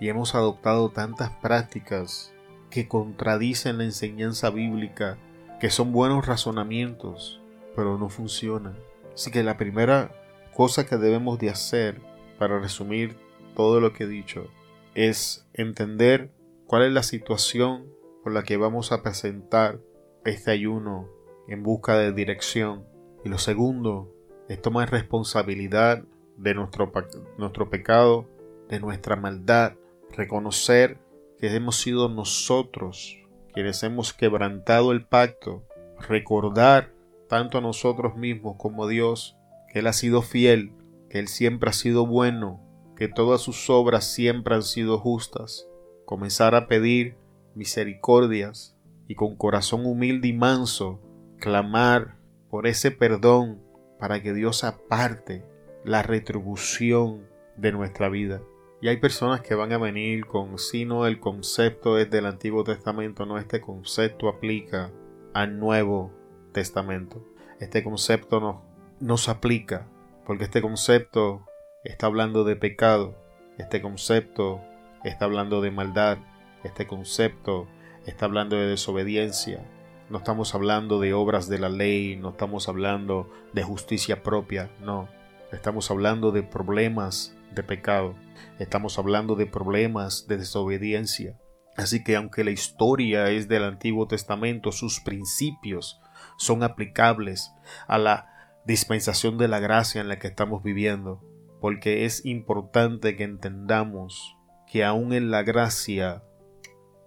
y 0.00 0.08
hemos 0.08 0.34
adoptado 0.34 0.90
tantas 0.90 1.30
prácticas 1.36 2.32
que 2.70 2.88
contradicen 2.88 3.78
la 3.78 3.84
enseñanza 3.84 4.50
bíblica, 4.50 5.18
que 5.60 5.70
son 5.70 5.92
buenos 5.92 6.26
razonamientos, 6.26 7.40
pero 7.76 7.98
no 7.98 8.08
funcionan. 8.08 8.76
Así 9.14 9.30
que 9.30 9.44
la 9.44 9.56
primera 9.56 10.10
cosa 10.54 10.86
que 10.86 10.96
debemos 10.96 11.38
de 11.38 11.50
hacer, 11.50 12.00
para 12.38 12.58
resumir 12.58 13.16
todo 13.54 13.80
lo 13.80 13.92
que 13.92 14.04
he 14.04 14.08
dicho, 14.08 14.48
es 14.94 15.46
entender 15.52 16.32
cuál 16.66 16.82
es 16.84 16.92
la 16.92 17.02
situación 17.02 17.86
por 18.24 18.32
la 18.32 18.42
que 18.42 18.56
vamos 18.56 18.90
a 18.90 19.02
presentar 19.02 19.78
este 20.24 20.50
ayuno 20.50 21.08
en 21.48 21.62
busca 21.62 21.96
de 21.98 22.12
dirección. 22.12 22.84
Y 23.24 23.28
lo 23.28 23.38
segundo 23.38 24.12
es 24.48 24.60
tomar 24.60 24.90
responsabilidad 24.90 26.04
de 26.36 26.54
nuestro, 26.54 26.92
nuestro 27.38 27.70
pecado, 27.70 28.28
de 28.68 28.80
nuestra 28.80 29.16
maldad, 29.16 29.74
reconocer 30.10 30.98
que 31.38 31.54
hemos 31.54 31.76
sido 31.76 32.08
nosotros 32.08 33.18
quienes 33.52 33.82
hemos 33.82 34.12
quebrantado 34.12 34.92
el 34.92 35.04
pacto, 35.04 35.62
recordar 36.08 36.92
tanto 37.28 37.58
a 37.58 37.60
nosotros 37.60 38.16
mismos 38.16 38.56
como 38.58 38.84
a 38.84 38.88
Dios 38.88 39.36
que 39.68 39.80
Él 39.80 39.86
ha 39.86 39.92
sido 39.92 40.22
fiel, 40.22 40.72
que 41.10 41.18
Él 41.18 41.28
siempre 41.28 41.70
ha 41.70 41.72
sido 41.72 42.06
bueno, 42.06 42.60
que 42.96 43.08
todas 43.08 43.40
sus 43.40 43.68
obras 43.70 44.04
siempre 44.06 44.54
han 44.54 44.62
sido 44.62 44.98
justas, 44.98 45.66
comenzar 46.04 46.54
a 46.54 46.66
pedir 46.66 47.16
misericordias 47.54 48.76
y 49.08 49.14
con 49.14 49.36
corazón 49.36 49.84
humilde 49.86 50.28
y 50.28 50.32
manso 50.32 51.00
clamar 51.42 52.14
por 52.48 52.68
ese 52.68 52.92
perdón 52.92 53.60
para 53.98 54.22
que 54.22 54.32
Dios 54.32 54.62
aparte 54.62 55.44
la 55.84 56.02
retribución 56.02 57.26
de 57.56 57.72
nuestra 57.72 58.08
vida. 58.08 58.40
Y 58.80 58.86
hay 58.88 58.98
personas 58.98 59.40
que 59.40 59.56
van 59.56 59.72
a 59.72 59.78
venir 59.78 60.24
con 60.26 60.56
si 60.58 60.84
no 60.84 61.04
el 61.04 61.18
concepto 61.18 61.98
es 61.98 62.08
del 62.10 62.26
Antiguo 62.26 62.62
Testamento, 62.62 63.26
no 63.26 63.38
este 63.38 63.60
concepto 63.60 64.28
aplica 64.28 64.92
al 65.34 65.58
Nuevo 65.58 66.12
Testamento. 66.52 67.26
Este 67.58 67.82
concepto 67.82 68.38
no, 68.38 68.62
nos 69.00 69.28
aplica 69.28 69.88
porque 70.24 70.44
este 70.44 70.62
concepto 70.62 71.44
está 71.82 72.06
hablando 72.06 72.44
de 72.44 72.54
pecado, 72.54 73.16
este 73.58 73.82
concepto 73.82 74.60
está 75.02 75.24
hablando 75.24 75.60
de 75.60 75.72
maldad, 75.72 76.18
este 76.62 76.86
concepto 76.86 77.66
está 78.06 78.26
hablando 78.26 78.56
de 78.56 78.66
desobediencia, 78.66 79.64
no 80.12 80.18
estamos 80.18 80.54
hablando 80.54 81.00
de 81.00 81.14
obras 81.14 81.48
de 81.48 81.58
la 81.58 81.70
ley, 81.70 82.16
no 82.16 82.32
estamos 82.32 82.68
hablando 82.68 83.30
de 83.54 83.62
justicia 83.62 84.22
propia, 84.22 84.70
no. 84.82 85.08
Estamos 85.52 85.90
hablando 85.90 86.32
de 86.32 86.42
problemas 86.42 87.34
de 87.54 87.62
pecado. 87.62 88.14
Estamos 88.58 88.98
hablando 88.98 89.36
de 89.36 89.46
problemas 89.46 90.26
de 90.28 90.36
desobediencia. 90.36 91.40
Así 91.78 92.04
que 92.04 92.14
aunque 92.16 92.44
la 92.44 92.50
historia 92.50 93.30
es 93.30 93.48
del 93.48 93.64
Antiguo 93.64 94.06
Testamento, 94.06 94.70
sus 94.70 95.00
principios 95.00 95.98
son 96.36 96.62
aplicables 96.62 97.50
a 97.86 97.96
la 97.96 98.28
dispensación 98.66 99.38
de 99.38 99.48
la 99.48 99.60
gracia 99.60 100.02
en 100.02 100.08
la 100.08 100.18
que 100.18 100.28
estamos 100.28 100.62
viviendo, 100.62 101.22
porque 101.58 102.04
es 102.04 102.26
importante 102.26 103.16
que 103.16 103.24
entendamos 103.24 104.36
que 104.70 104.84
aún 104.84 105.14
en 105.14 105.30
la 105.30 105.42
gracia 105.42 106.22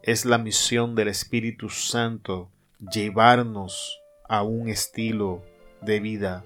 es 0.01 0.25
la 0.25 0.39
misión 0.39 0.95
del 0.95 1.09
Espíritu 1.09 1.69
Santo 1.69 2.51
llevarnos 2.91 4.01
a 4.27 4.43
un 4.43 4.69
estilo 4.69 5.43
de 5.81 5.99
vida 5.99 6.43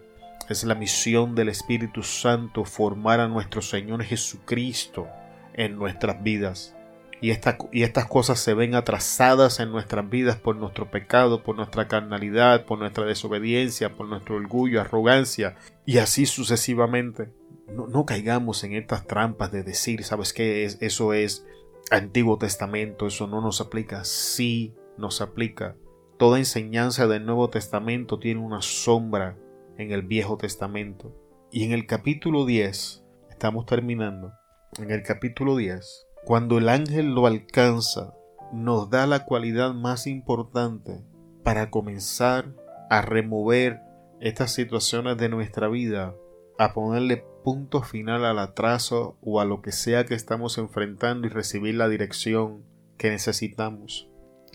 es 0.49 0.63
la 0.63 0.75
misión 0.75 1.35
del 1.35 1.49
Espíritu 1.49 2.01
Santo 2.01 2.65
formar 2.65 3.19
a 3.19 3.27
nuestro 3.27 3.61
Señor 3.61 4.03
Jesucristo 4.03 5.07
en 5.53 5.77
nuestras 5.77 6.23
vidas. 6.23 6.75
Y, 7.21 7.31
y 7.31 7.83
estas 7.83 8.05
cosas 8.07 8.39
se 8.39 8.53
ven 8.53 8.75
atrasadas 8.75 9.59
en 9.59 9.71
nuestras 9.71 10.09
vidas 10.09 10.37
por 10.37 10.55
nuestro 10.55 10.89
pecado, 10.89 11.43
por 11.43 11.55
nuestra 11.55 11.87
carnalidad, 11.87 12.65
por 12.65 12.79
nuestra 12.79 13.05
desobediencia, 13.05 13.95
por 13.95 14.07
nuestro 14.07 14.37
orgullo, 14.37 14.81
arrogancia 14.81 15.55
y 15.85 15.97
así 15.97 16.25
sucesivamente. 16.25 17.29
No, 17.67 17.87
no 17.87 18.05
caigamos 18.05 18.63
en 18.63 18.73
estas 18.73 19.05
trampas 19.05 19.51
de 19.51 19.63
decir, 19.63 20.03
¿sabes 20.03 20.33
qué? 20.33 20.63
Es, 20.63 20.77
eso 20.81 21.13
es 21.13 21.45
Antiguo 21.91 22.37
Testamento, 22.37 23.05
eso 23.05 23.27
no 23.27 23.41
nos 23.41 23.61
aplica. 23.61 24.03
Sí 24.03 24.73
nos 24.97 25.21
aplica. 25.21 25.75
Toda 26.19 26.37
enseñanza 26.37 27.07
del 27.07 27.25
Nuevo 27.25 27.49
Testamento 27.49 28.19
tiene 28.19 28.41
una 28.41 28.61
sombra 28.61 29.37
en 29.77 29.93
el 29.93 30.01
Viejo 30.01 30.35
Testamento. 30.35 31.15
Y 31.49 31.63
en 31.63 31.71
el 31.71 31.87
capítulo 31.87 32.45
10, 32.45 33.05
estamos 33.29 33.65
terminando, 33.65 34.33
en 34.79 34.91
el 34.91 35.01
capítulo 35.01 35.55
10, 35.55 36.07
cuando 36.25 36.57
el 36.57 36.67
ángel 36.67 37.15
lo 37.15 37.25
alcanza, 37.25 38.13
nos 38.51 38.89
da 38.89 39.07
la 39.07 39.23
cualidad 39.23 39.73
más 39.73 40.07
importante 40.07 41.05
para 41.45 41.71
comenzar 41.71 42.53
a 42.89 43.01
remover 43.01 43.79
estas 44.19 44.51
situaciones 44.51 45.15
de 45.15 45.29
nuestra 45.29 45.69
vida, 45.69 46.15
a 46.57 46.73
ponerle 46.73 47.23
punto 47.45 47.81
final 47.81 48.25
al 48.25 48.39
atraso 48.39 49.17
o 49.21 49.39
a 49.39 49.45
lo 49.45 49.61
que 49.61 49.71
sea 49.71 50.05
que 50.05 50.15
estamos 50.15 50.57
enfrentando 50.57 51.27
y 51.27 51.29
recibir 51.29 51.75
la 51.75 51.87
dirección 51.87 52.65
que 52.97 53.09
necesitamos. 53.09 54.09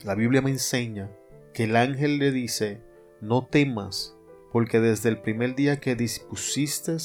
La 0.04 0.14
Biblia 0.14 0.42
me 0.42 0.50
enseña 0.50 1.11
que 1.54 1.64
el 1.64 1.76
ángel 1.76 2.18
le 2.18 2.32
dice, 2.32 2.82
no 3.20 3.46
temas, 3.46 4.16
porque 4.52 4.80
desde 4.80 5.08
el 5.08 5.20
primer 5.20 5.54
día 5.54 5.80
que 5.80 5.94
dispusiste 5.94 6.96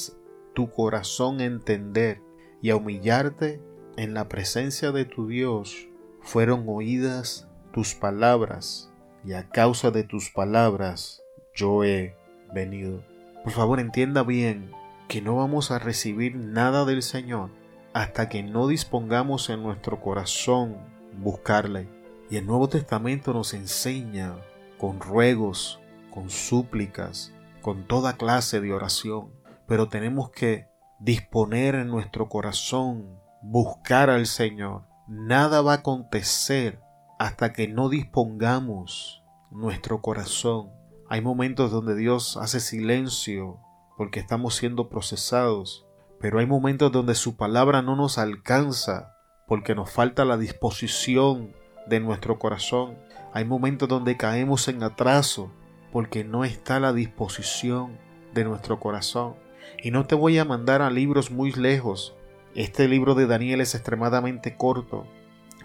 tu 0.54 0.70
corazón 0.70 1.40
a 1.40 1.44
entender 1.44 2.20
y 2.60 2.70
a 2.70 2.76
humillarte 2.76 3.62
en 3.96 4.12
la 4.12 4.28
presencia 4.28 4.92
de 4.92 5.04
tu 5.04 5.28
Dios, 5.28 5.88
fueron 6.20 6.64
oídas 6.68 7.48
tus 7.72 7.94
palabras, 7.94 8.92
y 9.24 9.32
a 9.32 9.48
causa 9.48 9.90
de 9.90 10.02
tus 10.02 10.30
palabras 10.30 11.22
yo 11.54 11.84
he 11.84 12.16
venido. 12.52 13.04
Por 13.44 13.52
favor, 13.52 13.80
entienda 13.80 14.22
bien 14.22 14.72
que 15.08 15.22
no 15.22 15.36
vamos 15.36 15.70
a 15.70 15.78
recibir 15.78 16.36
nada 16.36 16.84
del 16.84 17.02
Señor 17.02 17.50
hasta 17.92 18.28
que 18.28 18.42
no 18.42 18.66
dispongamos 18.66 19.50
en 19.50 19.62
nuestro 19.62 20.00
corazón 20.00 20.76
buscarle. 21.18 21.99
Y 22.30 22.36
el 22.36 22.46
Nuevo 22.46 22.68
Testamento 22.68 23.34
nos 23.34 23.54
enseña 23.54 24.36
con 24.78 25.00
ruegos, 25.00 25.80
con 26.14 26.30
súplicas, 26.30 27.34
con 27.60 27.88
toda 27.88 28.16
clase 28.16 28.60
de 28.60 28.72
oración, 28.72 29.32
pero 29.66 29.88
tenemos 29.88 30.30
que 30.30 30.68
disponer 31.00 31.74
en 31.74 31.88
nuestro 31.88 32.28
corazón, 32.28 33.18
buscar 33.42 34.10
al 34.10 34.26
Señor. 34.26 34.84
Nada 35.08 35.60
va 35.60 35.72
a 35.72 35.76
acontecer 35.78 36.80
hasta 37.18 37.52
que 37.52 37.66
no 37.66 37.88
dispongamos 37.88 39.24
nuestro 39.50 40.00
corazón. 40.00 40.70
Hay 41.08 41.22
momentos 41.22 41.72
donde 41.72 41.96
Dios 41.96 42.36
hace 42.36 42.60
silencio 42.60 43.58
porque 43.96 44.20
estamos 44.20 44.54
siendo 44.54 44.88
procesados, 44.88 45.84
pero 46.20 46.38
hay 46.38 46.46
momentos 46.46 46.92
donde 46.92 47.16
su 47.16 47.36
palabra 47.36 47.82
no 47.82 47.96
nos 47.96 48.18
alcanza 48.18 49.16
porque 49.48 49.74
nos 49.74 49.90
falta 49.90 50.24
la 50.24 50.36
disposición 50.36 51.58
de 51.90 52.00
nuestro 52.00 52.38
corazón. 52.38 52.96
Hay 53.34 53.44
momentos 53.44 53.88
donde 53.88 54.16
caemos 54.16 54.68
en 54.68 54.82
atraso 54.82 55.52
porque 55.92 56.24
no 56.24 56.44
está 56.44 56.80
la 56.80 56.94
disposición 56.94 57.98
de 58.32 58.44
nuestro 58.44 58.80
corazón. 58.80 59.34
Y 59.82 59.90
no 59.90 60.06
te 60.06 60.14
voy 60.14 60.38
a 60.38 60.46
mandar 60.46 60.80
a 60.80 60.90
libros 60.90 61.30
muy 61.30 61.52
lejos. 61.52 62.14
Este 62.54 62.88
libro 62.88 63.14
de 63.14 63.26
Daniel 63.26 63.60
es 63.60 63.74
extremadamente 63.74 64.56
corto. 64.56 65.06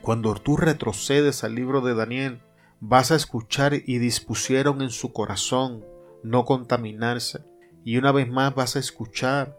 Cuando 0.01 0.33
tú 0.35 0.57
retrocedes 0.57 1.43
al 1.43 1.55
libro 1.55 1.81
de 1.81 1.95
Daniel, 1.95 2.41
vas 2.79 3.11
a 3.11 3.15
escuchar 3.15 3.73
y 3.73 3.97
dispusieron 3.99 4.81
en 4.81 4.89
su 4.89 5.13
corazón 5.13 5.85
no 6.23 6.43
contaminarse. 6.45 7.45
Y 7.83 7.97
una 7.97 8.11
vez 8.11 8.27
más 8.27 8.53
vas 8.53 8.75
a 8.75 8.79
escuchar 8.79 9.57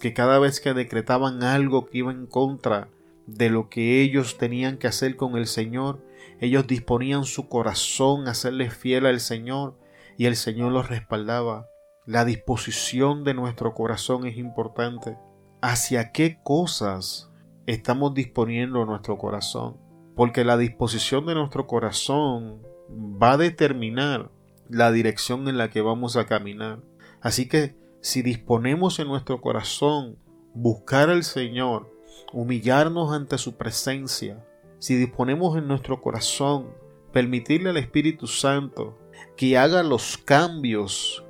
que 0.00 0.14
cada 0.14 0.38
vez 0.38 0.60
que 0.60 0.74
decretaban 0.74 1.42
algo 1.42 1.86
que 1.86 1.98
iba 1.98 2.12
en 2.12 2.26
contra 2.26 2.88
de 3.28 3.50
lo 3.50 3.68
que 3.68 4.00
ellos 4.00 4.38
tenían 4.38 4.78
que 4.78 4.86
hacer 4.86 5.16
con 5.16 5.36
el 5.36 5.46
Señor, 5.46 6.02
ellos 6.40 6.66
disponían 6.66 7.24
su 7.24 7.48
corazón 7.48 8.26
a 8.26 8.32
serles 8.32 8.74
fiel 8.74 9.04
al 9.04 9.20
Señor 9.20 9.78
y 10.16 10.24
el 10.24 10.34
Señor 10.34 10.72
los 10.72 10.88
respaldaba. 10.88 11.68
La 12.06 12.24
disposición 12.24 13.24
de 13.24 13.34
nuestro 13.34 13.74
corazón 13.74 14.26
es 14.26 14.38
importante. 14.38 15.18
¿Hacia 15.60 16.10
qué 16.10 16.40
cosas 16.42 17.30
estamos 17.66 18.14
disponiendo 18.14 18.86
nuestro 18.86 19.18
corazón? 19.18 19.76
Porque 20.16 20.42
la 20.42 20.56
disposición 20.56 21.26
de 21.26 21.34
nuestro 21.34 21.66
corazón 21.66 22.62
va 22.90 23.32
a 23.32 23.36
determinar 23.36 24.30
la 24.70 24.90
dirección 24.90 25.48
en 25.48 25.58
la 25.58 25.68
que 25.68 25.82
vamos 25.82 26.16
a 26.16 26.24
caminar. 26.24 26.80
Así 27.20 27.46
que 27.46 27.76
si 28.00 28.22
disponemos 28.22 28.98
en 29.00 29.08
nuestro 29.08 29.42
corazón 29.42 30.16
buscar 30.54 31.10
al 31.10 31.24
Señor, 31.24 31.97
humillarnos 32.32 33.12
ante 33.12 33.38
su 33.38 33.56
presencia, 33.56 34.44
si 34.78 34.96
disponemos 34.96 35.56
en 35.56 35.66
nuestro 35.66 36.00
corazón 36.00 36.68
permitirle 37.12 37.70
al 37.70 37.76
Espíritu 37.76 38.26
Santo 38.26 38.98
que 39.36 39.58
haga 39.58 39.82
los 39.82 40.18
cambios 40.18 41.24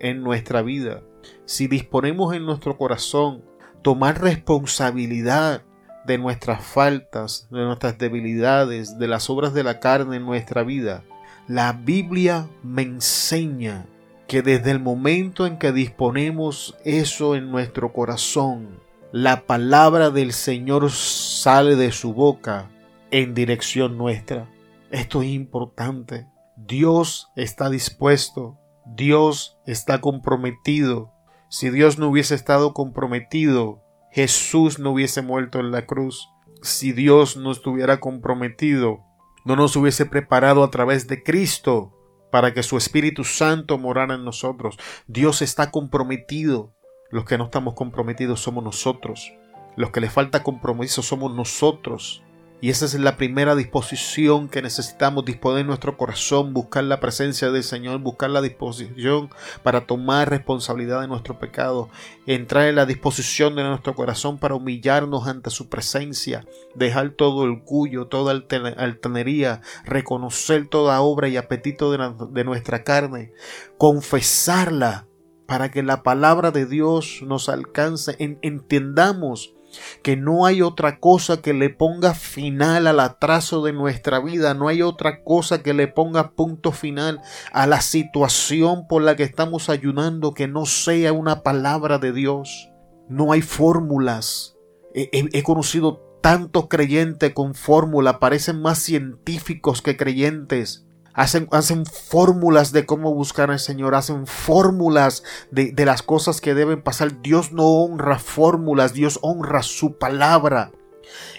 en 0.00 0.22
nuestra 0.22 0.62
vida, 0.62 1.02
si 1.44 1.66
disponemos 1.66 2.34
en 2.34 2.44
nuestro 2.44 2.76
corazón 2.76 3.44
tomar 3.82 4.20
responsabilidad 4.20 5.62
de 6.06 6.18
nuestras 6.18 6.64
faltas, 6.64 7.48
de 7.50 7.64
nuestras 7.64 7.98
debilidades, 7.98 8.98
de 8.98 9.08
las 9.08 9.28
obras 9.30 9.54
de 9.54 9.62
la 9.62 9.78
carne 9.78 10.16
en 10.16 10.26
nuestra 10.26 10.62
vida, 10.62 11.04
la 11.46 11.72
Biblia 11.72 12.48
me 12.62 12.82
enseña 12.82 13.86
que 14.26 14.42
desde 14.42 14.70
el 14.70 14.80
momento 14.80 15.46
en 15.46 15.58
que 15.58 15.72
disponemos 15.72 16.76
eso 16.84 17.34
en 17.34 17.50
nuestro 17.50 17.92
corazón, 17.92 18.80
la 19.12 19.46
palabra 19.46 20.10
del 20.10 20.32
Señor 20.32 20.90
sale 20.90 21.76
de 21.76 21.92
su 21.92 22.12
boca 22.12 22.70
en 23.10 23.34
dirección 23.34 23.96
nuestra. 23.96 24.50
Esto 24.90 25.22
es 25.22 25.28
importante. 25.28 26.26
Dios 26.56 27.30
está 27.34 27.70
dispuesto, 27.70 28.58
Dios 28.84 29.58
está 29.66 30.00
comprometido. 30.00 31.12
Si 31.48 31.70
Dios 31.70 31.98
no 31.98 32.08
hubiese 32.08 32.34
estado 32.34 32.74
comprometido, 32.74 33.82
Jesús 34.12 34.78
no 34.78 34.90
hubiese 34.90 35.22
muerto 35.22 35.58
en 35.60 35.70
la 35.70 35.86
cruz. 35.86 36.28
Si 36.62 36.92
Dios 36.92 37.36
no 37.36 37.52
estuviera 37.52 38.00
comprometido, 38.00 39.04
no 39.44 39.56
nos 39.56 39.74
hubiese 39.76 40.04
preparado 40.04 40.62
a 40.64 40.70
través 40.70 41.06
de 41.06 41.22
Cristo 41.22 41.94
para 42.30 42.52
que 42.52 42.62
su 42.62 42.76
Espíritu 42.76 43.24
Santo 43.24 43.78
morara 43.78 44.16
en 44.16 44.24
nosotros. 44.24 44.78
Dios 45.06 45.40
está 45.40 45.70
comprometido. 45.70 46.74
Los 47.10 47.24
que 47.24 47.38
no 47.38 47.44
estamos 47.44 47.74
comprometidos 47.74 48.40
somos 48.40 48.62
nosotros. 48.62 49.32
Los 49.76 49.90
que 49.90 50.00
le 50.00 50.10
falta 50.10 50.42
compromiso 50.42 51.02
somos 51.02 51.34
nosotros. 51.34 52.22
Y 52.60 52.70
esa 52.70 52.86
es 52.86 52.94
la 52.94 53.16
primera 53.16 53.54
disposición 53.54 54.48
que 54.48 54.62
necesitamos 54.62 55.24
disponer 55.24 55.64
nuestro 55.64 55.96
corazón, 55.96 56.52
buscar 56.52 56.82
la 56.82 56.98
presencia 56.98 57.50
del 57.52 57.62
Señor, 57.62 58.00
buscar 58.00 58.30
la 58.30 58.42
disposición 58.42 59.30
para 59.62 59.86
tomar 59.86 60.28
responsabilidad 60.28 61.00
de 61.00 61.06
nuestro 61.06 61.38
pecado, 61.38 61.88
entrar 62.26 62.66
en 62.66 62.74
la 62.74 62.84
disposición 62.84 63.54
de 63.54 63.62
nuestro 63.62 63.94
corazón 63.94 64.38
para 64.38 64.56
humillarnos 64.56 65.28
ante 65.28 65.50
su 65.50 65.68
presencia, 65.68 66.44
dejar 66.74 67.10
todo 67.10 67.46
cuyo, 67.64 68.08
toda 68.08 68.32
altanería, 68.32 69.62
reconocer 69.84 70.66
toda 70.66 71.00
obra 71.00 71.28
y 71.28 71.36
apetito 71.36 71.92
de 71.92 72.44
nuestra 72.44 72.82
carne, 72.82 73.32
confesarla 73.78 75.07
para 75.48 75.70
que 75.70 75.82
la 75.82 76.02
palabra 76.02 76.50
de 76.50 76.66
Dios 76.66 77.20
nos 77.22 77.48
alcance, 77.48 78.16
entendamos 78.18 79.54
que 80.02 80.14
no 80.14 80.44
hay 80.44 80.60
otra 80.60 81.00
cosa 81.00 81.40
que 81.40 81.54
le 81.54 81.70
ponga 81.70 82.12
final 82.12 82.86
al 82.86 83.00
atraso 83.00 83.64
de 83.64 83.72
nuestra 83.72 84.20
vida, 84.20 84.52
no 84.52 84.68
hay 84.68 84.82
otra 84.82 85.24
cosa 85.24 85.62
que 85.62 85.72
le 85.72 85.88
ponga 85.88 86.32
punto 86.32 86.70
final 86.70 87.22
a 87.50 87.66
la 87.66 87.80
situación 87.80 88.86
por 88.86 89.00
la 89.00 89.16
que 89.16 89.22
estamos 89.22 89.70
ayunando 89.70 90.34
que 90.34 90.48
no 90.48 90.66
sea 90.66 91.14
una 91.14 91.42
palabra 91.42 91.98
de 91.98 92.12
Dios. 92.12 92.68
No 93.08 93.32
hay 93.32 93.40
fórmulas. 93.40 94.58
He, 94.92 95.42
conocido 95.42 96.18
tantos 96.20 96.68
creyentes 96.68 97.32
con 97.32 97.54
fórmula, 97.54 98.18
parecen 98.18 98.60
más 98.60 98.80
científicos 98.80 99.80
que 99.80 99.96
creyentes 99.96 100.87
hacen, 101.18 101.48
hacen 101.50 101.84
fórmulas 101.84 102.70
de 102.70 102.86
cómo 102.86 103.12
buscar 103.12 103.50
al 103.50 103.58
Señor, 103.58 103.96
hacen 103.96 104.26
fórmulas 104.28 105.24
de, 105.50 105.72
de 105.72 105.84
las 105.84 106.02
cosas 106.02 106.40
que 106.40 106.54
deben 106.54 106.80
pasar. 106.80 107.20
Dios 107.22 107.52
no 107.52 107.64
honra 107.64 108.20
fórmulas, 108.20 108.94
Dios 108.94 109.18
honra 109.20 109.64
su 109.64 109.98
palabra. 109.98 110.70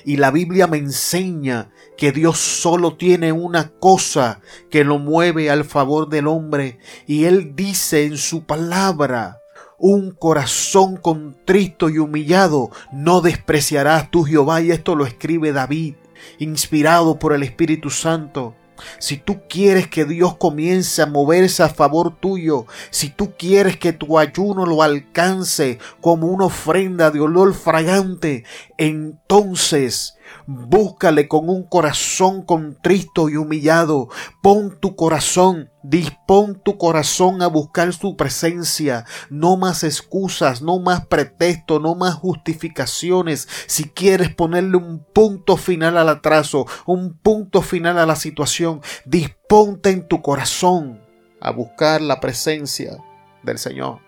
Y 0.04 0.18
la 0.18 0.32
Biblia 0.32 0.68
me 0.68 0.78
enseña 0.78 1.72
que 1.98 2.12
Dios 2.12 2.40
solo 2.40 2.98
tiene 2.98 3.32
una 3.32 3.70
cosa 3.80 4.42
que 4.70 4.84
lo 4.84 5.00
mueve 5.00 5.50
al 5.50 5.64
favor 5.64 6.10
del 6.10 6.28
hombre. 6.28 6.80
Y 7.08 7.24
Él 7.24 7.56
dice 7.56 8.04
en 8.04 8.18
su 8.18 8.46
palabra, 8.46 9.40
un 9.78 10.12
corazón 10.12 10.98
contrito 10.98 11.90
y 11.90 12.00
humillado 12.00 12.70
no 12.92 13.22
despreciarás 13.22 14.12
tú 14.12 14.26
Jehová. 14.26 14.60
Y 14.62 14.72
esto 14.72 14.96
lo 14.96 15.06
escribe 15.06 15.54
David, 15.54 15.96
inspirado 16.38 17.18
por 17.18 17.32
el 17.32 17.44
Espíritu 17.44 17.90
Santo. 17.90 18.56
Si 19.00 19.18
tú 19.18 19.42
quieres 19.48 19.88
que 19.88 20.06
Dios 20.06 20.38
comience 20.38 21.02
a 21.02 21.06
moverse 21.06 21.64
a 21.64 21.70
favor 21.70 22.16
tuyo, 22.20 22.66
si 22.90 23.10
tú 23.10 23.34
quieres 23.38 23.78
que 23.78 23.94
tu 23.94 24.18
ayuno 24.20 24.66
lo 24.66 24.84
alcance 24.84 25.80
como 26.02 26.28
una 26.28 26.46
ofrenda 26.46 27.12
de 27.12 27.20
olor 27.20 27.54
fragante, 27.54 28.44
entonces 28.78 30.19
Búscale 30.52 31.28
con 31.28 31.48
un 31.48 31.62
corazón 31.62 32.42
contristo 32.42 33.30
y 33.30 33.36
humillado. 33.36 34.10
Pon 34.42 34.80
tu 34.80 34.96
corazón, 34.96 35.70
dispón 35.84 36.60
tu 36.66 36.80
corazón 36.80 37.44
a 37.44 37.48
buscar 37.48 37.94
su 37.94 38.18
presencia. 38.18 39.06
No 39.30 39.58
más 39.58 39.84
excusas, 39.84 40.64
no 40.64 40.80
más 40.80 41.06
pretextos, 41.06 41.80
no 41.80 41.94
más 41.94 42.16
justificaciones. 42.16 43.48
Si 43.68 43.84
quieres 43.84 44.34
ponerle 44.34 44.78
un 44.78 45.06
punto 45.14 45.56
final 45.56 46.00
al 46.00 46.10
atraso, 46.10 46.66
un 46.88 47.14
punto 47.14 47.62
final 47.62 48.00
a 48.00 48.08
la 48.08 48.16
situación, 48.16 48.82
disponte 49.06 49.92
en 49.92 50.08
tu 50.08 50.24
corazón 50.24 51.00
a 51.42 51.52
buscar 51.52 52.02
la 52.02 52.20
presencia 52.20 52.98
del 53.44 53.60
Señor. 53.60 54.00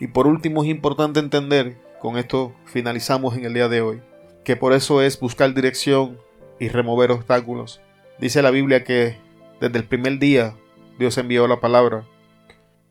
Y 0.00 0.06
por 0.06 0.26
último 0.26 0.64
es 0.64 0.70
importante 0.70 1.20
entender, 1.20 1.78
con 2.00 2.16
esto 2.16 2.54
finalizamos 2.64 3.36
en 3.36 3.44
el 3.44 3.52
día 3.52 3.68
de 3.68 3.82
hoy, 3.82 4.02
que 4.44 4.56
por 4.56 4.72
eso 4.72 5.02
es 5.02 5.18
buscar 5.18 5.54
dirección 5.54 6.18
y 6.58 6.68
remover 6.68 7.10
obstáculos. 7.10 7.80
Dice 8.18 8.42
la 8.42 8.50
Biblia 8.50 8.84
que 8.84 9.16
desde 9.60 9.78
el 9.78 9.84
primer 9.84 10.18
día 10.18 10.56
Dios 10.98 11.16
envió 11.18 11.46
la 11.48 11.60
palabra, 11.60 12.06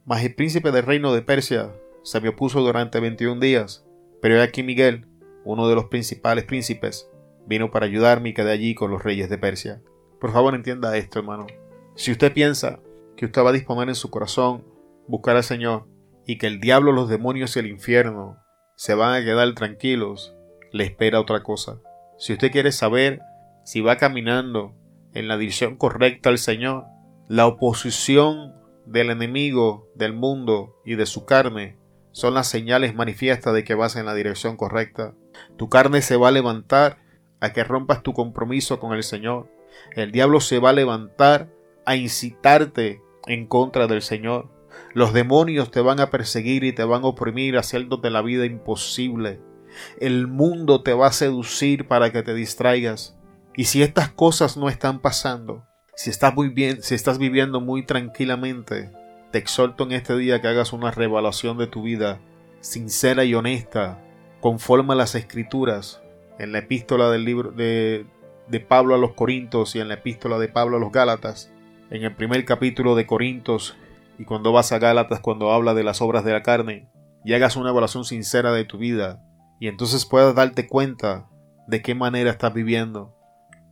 mas 0.05 0.23
el 0.23 0.33
príncipe 0.33 0.71
del 0.71 0.85
reino 0.85 1.13
de 1.13 1.21
Persia 1.21 1.71
se 2.03 2.21
me 2.21 2.29
opuso 2.29 2.61
durante 2.61 2.99
21 2.99 3.39
días, 3.39 3.85
pero 4.21 4.41
aquí 4.41 4.63
Miguel, 4.63 5.05
uno 5.43 5.67
de 5.67 5.75
los 5.75 5.85
principales 5.85 6.45
príncipes, 6.45 7.09
vino 7.45 7.71
para 7.71 7.85
ayudarme 7.85 8.29
y 8.29 8.33
quedé 8.33 8.51
allí 8.51 8.75
con 8.75 8.91
los 8.91 9.03
reyes 9.03 9.29
de 9.29 9.37
Persia. 9.37 9.81
Por 10.19 10.31
favor 10.31 10.55
entienda 10.55 10.97
esto, 10.97 11.19
hermano. 11.19 11.47
Si 11.95 12.11
usted 12.11 12.33
piensa 12.33 12.79
que 13.15 13.25
usted 13.25 13.43
va 13.43 13.49
a 13.49 13.53
disponer 13.53 13.89
en 13.89 13.95
su 13.95 14.09
corazón 14.09 14.63
buscar 15.07 15.35
al 15.35 15.43
Señor 15.43 15.87
y 16.25 16.37
que 16.37 16.47
el 16.47 16.59
diablo, 16.59 16.91
los 16.91 17.09
demonios 17.09 17.55
y 17.55 17.59
el 17.59 17.67
infierno 17.67 18.37
se 18.75 18.93
van 18.93 19.13
a 19.13 19.25
quedar 19.25 19.53
tranquilos 19.55 20.35
le 20.71 20.83
espera 20.83 21.19
otra 21.19 21.43
cosa. 21.43 21.79
Si 22.17 22.33
usted 22.33 22.51
quiere 22.51 22.71
saber 22.71 23.21
si 23.63 23.81
va 23.81 23.97
caminando 23.97 24.75
en 25.13 25.27
la 25.27 25.37
dirección 25.37 25.75
correcta 25.75 26.29
al 26.29 26.37
Señor, 26.37 26.85
la 27.27 27.47
oposición 27.47 28.53
del 28.85 29.11
enemigo, 29.11 29.87
del 29.95 30.13
mundo 30.13 30.75
y 30.83 30.95
de 30.95 31.05
su 31.05 31.25
carne 31.25 31.77
son 32.11 32.33
las 32.33 32.47
señales 32.47 32.95
manifiestas 32.95 33.53
de 33.53 33.63
que 33.63 33.75
vas 33.75 33.95
en 33.95 34.05
la 34.05 34.15
dirección 34.15 34.57
correcta. 34.57 35.13
Tu 35.57 35.69
carne 35.69 36.01
se 36.01 36.17
va 36.17 36.29
a 36.29 36.31
levantar 36.31 36.97
a 37.39 37.53
que 37.53 37.63
rompas 37.63 38.03
tu 38.03 38.13
compromiso 38.13 38.79
con 38.79 38.93
el 38.93 39.03
Señor. 39.03 39.47
El 39.95 40.11
diablo 40.11 40.41
se 40.41 40.59
va 40.59 40.71
a 40.71 40.73
levantar 40.73 41.49
a 41.85 41.95
incitarte 41.95 43.01
en 43.27 43.45
contra 43.45 43.87
del 43.87 44.01
Señor. 44.01 44.49
Los 44.93 45.13
demonios 45.13 45.71
te 45.71 45.81
van 45.81 45.99
a 45.99 46.09
perseguir 46.09 46.63
y 46.63 46.73
te 46.73 46.83
van 46.83 47.03
a 47.03 47.07
oprimir 47.07 47.57
haciéndote 47.57 48.09
la 48.09 48.21
vida 48.21 48.45
imposible. 48.45 49.39
El 49.99 50.27
mundo 50.27 50.81
te 50.81 50.93
va 50.93 51.07
a 51.07 51.11
seducir 51.11 51.87
para 51.87 52.11
que 52.11 52.23
te 52.23 52.33
distraigas. 52.33 53.17
Y 53.55 53.65
si 53.65 53.81
estas 53.83 54.09
cosas 54.09 54.57
no 54.57 54.69
están 54.69 54.99
pasando, 54.99 55.65
Si 55.95 56.09
estás 56.09 56.33
muy 56.33 56.47
bien, 56.47 56.81
si 56.81 56.95
estás 56.95 57.17
viviendo 57.17 57.59
muy 57.59 57.85
tranquilamente, 57.85 58.89
te 59.31 59.37
exhorto 59.37 59.83
en 59.83 59.91
este 59.91 60.15
día 60.15 60.39
que 60.39 60.47
hagas 60.47 60.71
una 60.71 60.91
revaluación 60.91 61.57
de 61.57 61.67
tu 61.67 61.81
vida 61.81 62.21
sincera 62.61 63.25
y 63.25 63.35
honesta, 63.35 63.99
conforme 64.39 64.93
a 64.93 64.95
las 64.95 65.15
escrituras, 65.15 66.01
en 66.37 66.53
la 66.53 66.59
epístola 66.59 67.09
del 67.09 67.25
libro 67.25 67.51
de, 67.51 68.05
de 68.47 68.59
Pablo 68.61 68.95
a 68.95 68.97
los 68.97 69.13
Corintios 69.13 69.75
y 69.75 69.81
en 69.81 69.89
la 69.89 69.95
epístola 69.95 70.39
de 70.39 70.47
Pablo 70.47 70.77
a 70.77 70.79
los 70.79 70.93
Gálatas, 70.93 71.51
en 71.89 72.03
el 72.03 72.15
primer 72.15 72.45
capítulo 72.45 72.95
de 72.95 73.05
Corintios 73.05 73.75
y 74.17 74.25
cuando 74.25 74.51
vas 74.51 74.71
a 74.71 74.79
Gálatas 74.79 75.21
cuando 75.21 75.51
habla 75.51 75.73
de 75.73 75.83
las 75.83 76.01
obras 76.01 76.23
de 76.23 76.33
la 76.33 76.43
carne, 76.43 76.89
y 77.23 77.33
hagas 77.33 77.55
una 77.55 77.69
evaluación 77.69 78.05
sincera 78.05 78.51
de 78.51 78.65
tu 78.65 78.77
vida, 78.77 79.21
y 79.59 79.67
entonces 79.67 80.05
puedas 80.05 80.33
darte 80.35 80.67
cuenta 80.67 81.29
de 81.67 81.81
qué 81.81 81.93
manera 81.93 82.31
estás 82.31 82.53
viviendo, 82.53 83.13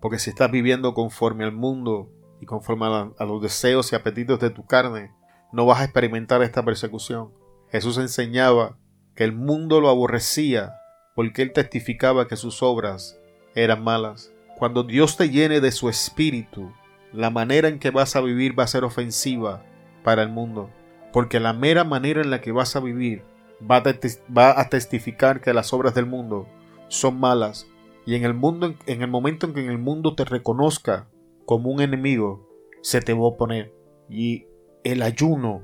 porque 0.02 0.20
si 0.20 0.30
estás 0.30 0.52
viviendo 0.52 0.94
conforme 0.94 1.46
al 1.46 1.54
mundo 1.54 2.12
y 2.42 2.46
conforme 2.46 2.86
a, 2.86 3.26
los 3.26 3.42
deseos 3.42 3.92
y 3.92 3.96
apetitos 3.96 4.40
de 4.40 4.50
tu 4.50 4.66
carne, 4.66 5.12
no 5.52 5.66
vas 5.66 5.80
a 5.80 5.86
experimentar 5.86 6.42
esta 6.44 6.64
persecución. 6.64 7.32
Jesús 7.72 7.98
enseñaba 7.98 8.78
que 9.16 9.24
el 9.24 9.34
mundo 9.34 9.82
lo 9.82 9.90
aborrecía 9.90 10.74
porque 11.16 11.42
él 11.42 11.54
testificaba 11.54 12.28
que 12.28 12.36
sus 12.36 12.62
obras 12.62 13.18
eran 13.56 13.84
malas. 13.84 14.32
Cuando 14.58 14.84
Dios 14.84 15.18
te 15.18 15.30
llene 15.30 15.62
de 15.62 15.72
su 15.72 15.90
espíritu, 15.90 16.72
la 17.14 17.30
manera 17.30 17.70
en 17.70 17.80
que 17.80 17.90
vas 17.90 18.16
a 18.16 18.22
vivir 18.22 18.60
va 18.60 18.64
a 18.64 18.68
ser 18.68 18.84
ofensiva 18.84 19.64
para 20.04 20.22
el 20.22 20.30
mundo, 20.30 20.70
porque 21.14 21.40
la 21.40 21.54
mera 21.54 21.84
manera 21.84 22.22
en 22.22 22.30
la 22.30 22.42
que 22.42 22.52
vas 22.52 22.76
a 22.76 22.80
vivir 22.80 23.24
va 23.62 23.78
a, 24.60 24.70
testificar 24.70 25.42
que 25.42 25.54
las 25.54 25.74
obras 25.74 25.96
del 25.96 26.06
mundo 26.06 26.48
son 26.88 27.20
malas 27.20 27.68
y 28.06 28.16
en 28.16 28.24
el 28.24 28.34
mundo 28.34 28.76
en 28.86 29.02
el 29.02 29.10
momento 29.10 29.48
en 29.48 29.54
que 29.54 29.66
el 29.66 29.78
mundo 29.78 30.16
te 30.16 30.26
reconozca 30.26 31.08
como 31.46 31.70
un 31.72 31.82
enemigo, 31.82 32.48
se 32.82 33.02
te 33.02 33.14
va 33.14 33.20
a 33.20 33.28
oponer. 33.28 33.74
Y 34.10 34.46
el 34.84 35.02
ayuno 35.02 35.64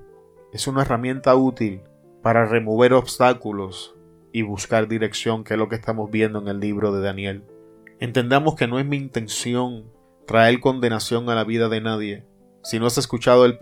es 0.51 0.67
una 0.67 0.81
herramienta 0.81 1.35
útil 1.35 1.81
para 2.21 2.45
remover 2.45 2.93
obstáculos 2.93 3.95
y 4.31 4.41
buscar 4.41 4.87
dirección, 4.87 5.43
que 5.43 5.53
es 5.53 5.59
lo 5.59 5.69
que 5.69 5.75
estamos 5.75 6.09
viendo 6.09 6.39
en 6.39 6.47
el 6.47 6.59
libro 6.59 6.91
de 6.91 7.01
Daniel. 7.01 7.43
Entendamos 7.99 8.55
que 8.55 8.67
no 8.67 8.79
es 8.79 8.85
mi 8.85 8.97
intención 8.97 9.91
traer 10.25 10.59
condenación 10.59 11.29
a 11.29 11.35
la 11.35 11.43
vida 11.43 11.69
de 11.69 11.81
nadie. 11.81 12.25
Si 12.63 12.79
no 12.79 12.85
has 12.85 12.97
escuchado 12.97 13.45
el, 13.45 13.59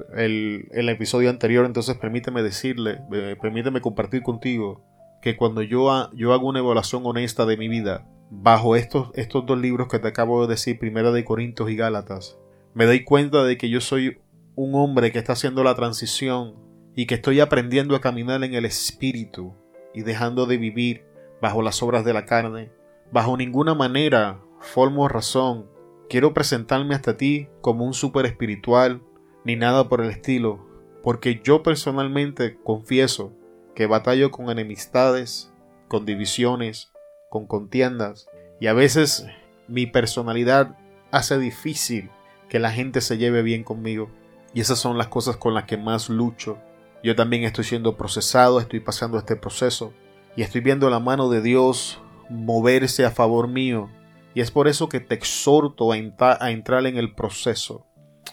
el, 0.71 0.89
episodio 0.89 1.31
anterior, 1.31 1.65
entonces 1.65 1.97
permíteme 1.97 2.43
decirle, 2.43 3.01
eh, 3.11 3.35
permíteme 3.41 3.81
compartir 3.81 4.21
contigo 4.21 4.85
que 5.23 5.35
cuando 5.35 5.63
yo, 5.63 6.11
yo 6.13 6.33
hago 6.33 6.47
una 6.47 6.59
evaluación 6.59 7.01
honesta 7.05 7.47
de 7.47 7.57
mi 7.57 7.67
vida, 7.67 8.07
bajo 8.29 8.75
estos, 8.75 9.09
estos 9.15 9.45
dos 9.47 9.59
libros 9.59 9.87
que 9.87 9.97
te 9.97 10.07
acabo 10.07 10.45
de 10.45 10.53
decir, 10.53 10.77
Primera 10.77 11.11
de 11.11 11.25
Corintios 11.25 11.71
y 11.71 11.75
Gálatas, 11.75 12.37
me 12.75 12.85
doy 12.85 13.03
cuenta 13.03 13.43
de 13.43 13.57
que 13.57 13.69
yo 13.69 13.81
soy 13.81 14.21
un 14.55 14.75
hombre 14.75 15.11
que 15.11 15.17
está 15.17 15.33
haciendo 15.33 15.63
la 15.63 15.75
transición 15.75 16.55
y 16.95 17.07
que 17.07 17.15
estoy 17.15 17.39
aprendiendo 17.39 17.95
a 17.95 18.01
caminar 18.01 18.43
en 18.43 18.53
el 18.53 18.65
espíritu 18.65 19.55
y 19.95 20.01
dejando 20.03 20.45
de 20.45 20.57
vivir 20.57 21.05
bajo 21.41 21.63
las 21.63 21.81
obras 21.81 22.05
de 22.05 22.13
la 22.13 22.25
carne. 22.25 22.71
Bajo 23.11 23.35
ninguna 23.35 23.73
manera, 23.73 24.41
forma 24.59 25.01
o 25.01 25.07
razón, 25.07 25.70
quiero 26.11 26.33
presentarme 26.33 26.93
hasta 26.93 27.15
ti 27.15 27.47
como 27.61 27.85
un 27.85 27.93
super 27.93 28.25
espiritual 28.25 29.01
ni 29.45 29.55
nada 29.55 29.87
por 29.87 30.01
el 30.01 30.09
estilo, 30.09 30.59
porque 31.03 31.39
yo 31.41 31.63
personalmente 31.63 32.57
confieso 32.65 33.31
que 33.75 33.85
batallo 33.85 34.29
con 34.29 34.49
enemistades, 34.49 35.53
con 35.87 36.05
divisiones, 36.05 36.91
con 37.29 37.47
contiendas 37.47 38.27
y 38.59 38.67
a 38.67 38.73
veces 38.73 39.25
mi 39.69 39.85
personalidad 39.85 40.77
hace 41.11 41.39
difícil 41.39 42.09
que 42.49 42.59
la 42.59 42.73
gente 42.73 42.99
se 42.99 43.17
lleve 43.17 43.41
bien 43.41 43.63
conmigo 43.63 44.11
y 44.53 44.59
esas 44.59 44.79
son 44.79 44.97
las 44.97 45.07
cosas 45.07 45.37
con 45.37 45.53
las 45.53 45.63
que 45.63 45.77
más 45.77 46.09
lucho. 46.09 46.59
Yo 47.05 47.15
también 47.15 47.45
estoy 47.45 47.63
siendo 47.63 47.95
procesado, 47.95 48.59
estoy 48.59 48.81
pasando 48.81 49.17
este 49.17 49.37
proceso 49.37 49.93
y 50.35 50.41
estoy 50.41 50.59
viendo 50.59 50.89
la 50.89 50.99
mano 50.99 51.29
de 51.29 51.41
Dios 51.41 52.01
moverse 52.29 53.05
a 53.05 53.11
favor 53.11 53.47
mío 53.47 53.89
y 54.33 54.41
es 54.41 54.51
por 54.51 54.67
eso 54.67 54.89
que 54.89 54.99
te 54.99 55.15
exhorto 55.15 55.91
a, 55.91 56.37
a 56.39 56.51
entrar 56.51 56.85
en 56.85 56.97
el 56.97 57.13
proceso. 57.13 57.85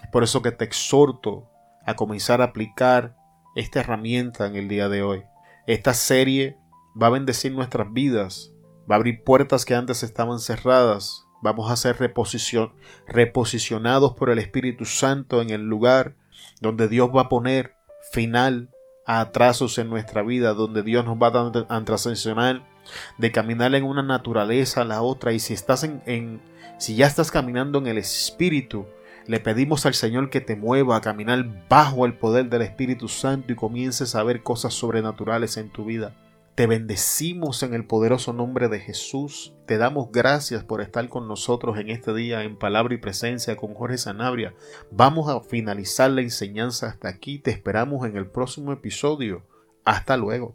Es 0.03 0.09
por 0.11 0.23
eso 0.23 0.43
que 0.43 0.53
te 0.53 0.65
exhorto 0.65 1.51
a 1.85 1.95
comenzar 1.97 2.41
a 2.41 2.45
aplicar 2.45 3.17
esta 3.57 3.81
herramienta 3.81 4.47
en 4.47 4.57
el 4.57 4.69
día 4.69 4.89
de 4.89 5.03
hoy. 5.03 5.25
Esta 5.67 5.95
serie 5.95 6.57
va 7.01 7.09
a 7.09 7.11
bendecir 7.11 7.53
nuestras 7.53 7.93
vidas 7.93 8.53
va 8.91 8.95
a 8.95 8.97
abrir 8.97 9.23
puertas 9.23 9.65
que 9.65 9.75
antes 9.75 10.03
estaban 10.03 10.39
cerradas. 10.39 11.25
Vamos 11.43 11.71
a 11.71 11.77
ser 11.77 11.97
reposicionados 13.07 14.15
por 14.15 14.31
el 14.31 14.39
Espíritu 14.39 14.85
Santo 14.87 15.41
en 15.41 15.51
el 15.51 15.63
lugar 15.63 16.17
donde 16.61 16.89
Dios 16.89 17.11
va 17.15 17.23
a 17.23 17.29
poner 17.29 17.75
final 18.11 18.71
a 19.07 19.21
atrasos 19.21 19.79
en 19.79 19.89
nuestra 19.89 20.23
vida, 20.23 20.55
donde 20.55 20.83
Dios 20.83 21.05
nos 21.05 21.17
va 21.17 21.29
a 21.69 21.85
transicionar 21.85 22.67
de 23.19 23.33
caminar 23.33 23.75
en 23.75 23.85
una 23.85 24.03
naturaleza 24.03 24.83
a 24.83 24.85
la 24.85 25.03
otra. 25.03 25.33
Y 25.33 25.39
si 25.39 25.55
estás 25.55 25.85
en, 25.85 26.41
si 26.79 26.97
ya 26.97 27.07
estás 27.07 27.31
caminando 27.31 27.79
en 27.79 27.87
el 27.87 27.99
Espíritu, 27.99 28.87
le 29.27 29.41
pedimos 29.41 29.85
al 29.85 29.95
Señor 29.95 30.31
que 30.31 30.41
te 30.41 30.57
mueva 30.57 30.97
a 30.97 31.01
caminar 31.01 31.67
bajo 31.69 32.07
el 32.07 32.15
poder 32.15 32.49
del 32.49 32.63
Espíritu 32.63 33.09
Santo 33.09 33.53
y 33.53 33.57
comiences 33.57 34.15
a 34.15 34.23
ver 34.23 34.43
cosas 34.43 34.75
sobrenaturales 34.75 35.57
en 35.57 35.71
tu 35.71 35.85
vida. 35.85 36.15
Te 36.59 36.67
bendecimos 36.67 37.63
en 37.63 37.73
el 37.73 37.85
poderoso 37.85 38.33
nombre 38.33 38.69
de 38.69 38.81
Jesús. 38.81 39.55
Te 39.67 39.79
damos 39.79 40.11
gracias 40.11 40.65
por 40.65 40.81
estar 40.81 41.09
con 41.09 41.29
nosotros 41.29 41.79
en 41.79 41.89
este 41.89 42.13
día 42.13 42.43
en 42.43 42.59
palabra 42.59 42.95
y 42.95 42.97
presencia 42.97 43.55
con 43.55 43.75
Jorge 43.75 43.97
Sanabria. 43.97 44.55
Vamos 44.91 45.29
a 45.29 45.41
finalizar 45.41 46.11
la 46.11 46.23
enseñanza 46.23 46.89
hasta 46.89 47.11
aquí. 47.11 47.39
Te 47.39 47.53
esperamos 47.53 48.05
en 48.09 48.17
el 48.17 48.27
próximo 48.27 48.73
episodio. 48.73 49.45
Hasta 49.85 50.17
luego. 50.17 50.47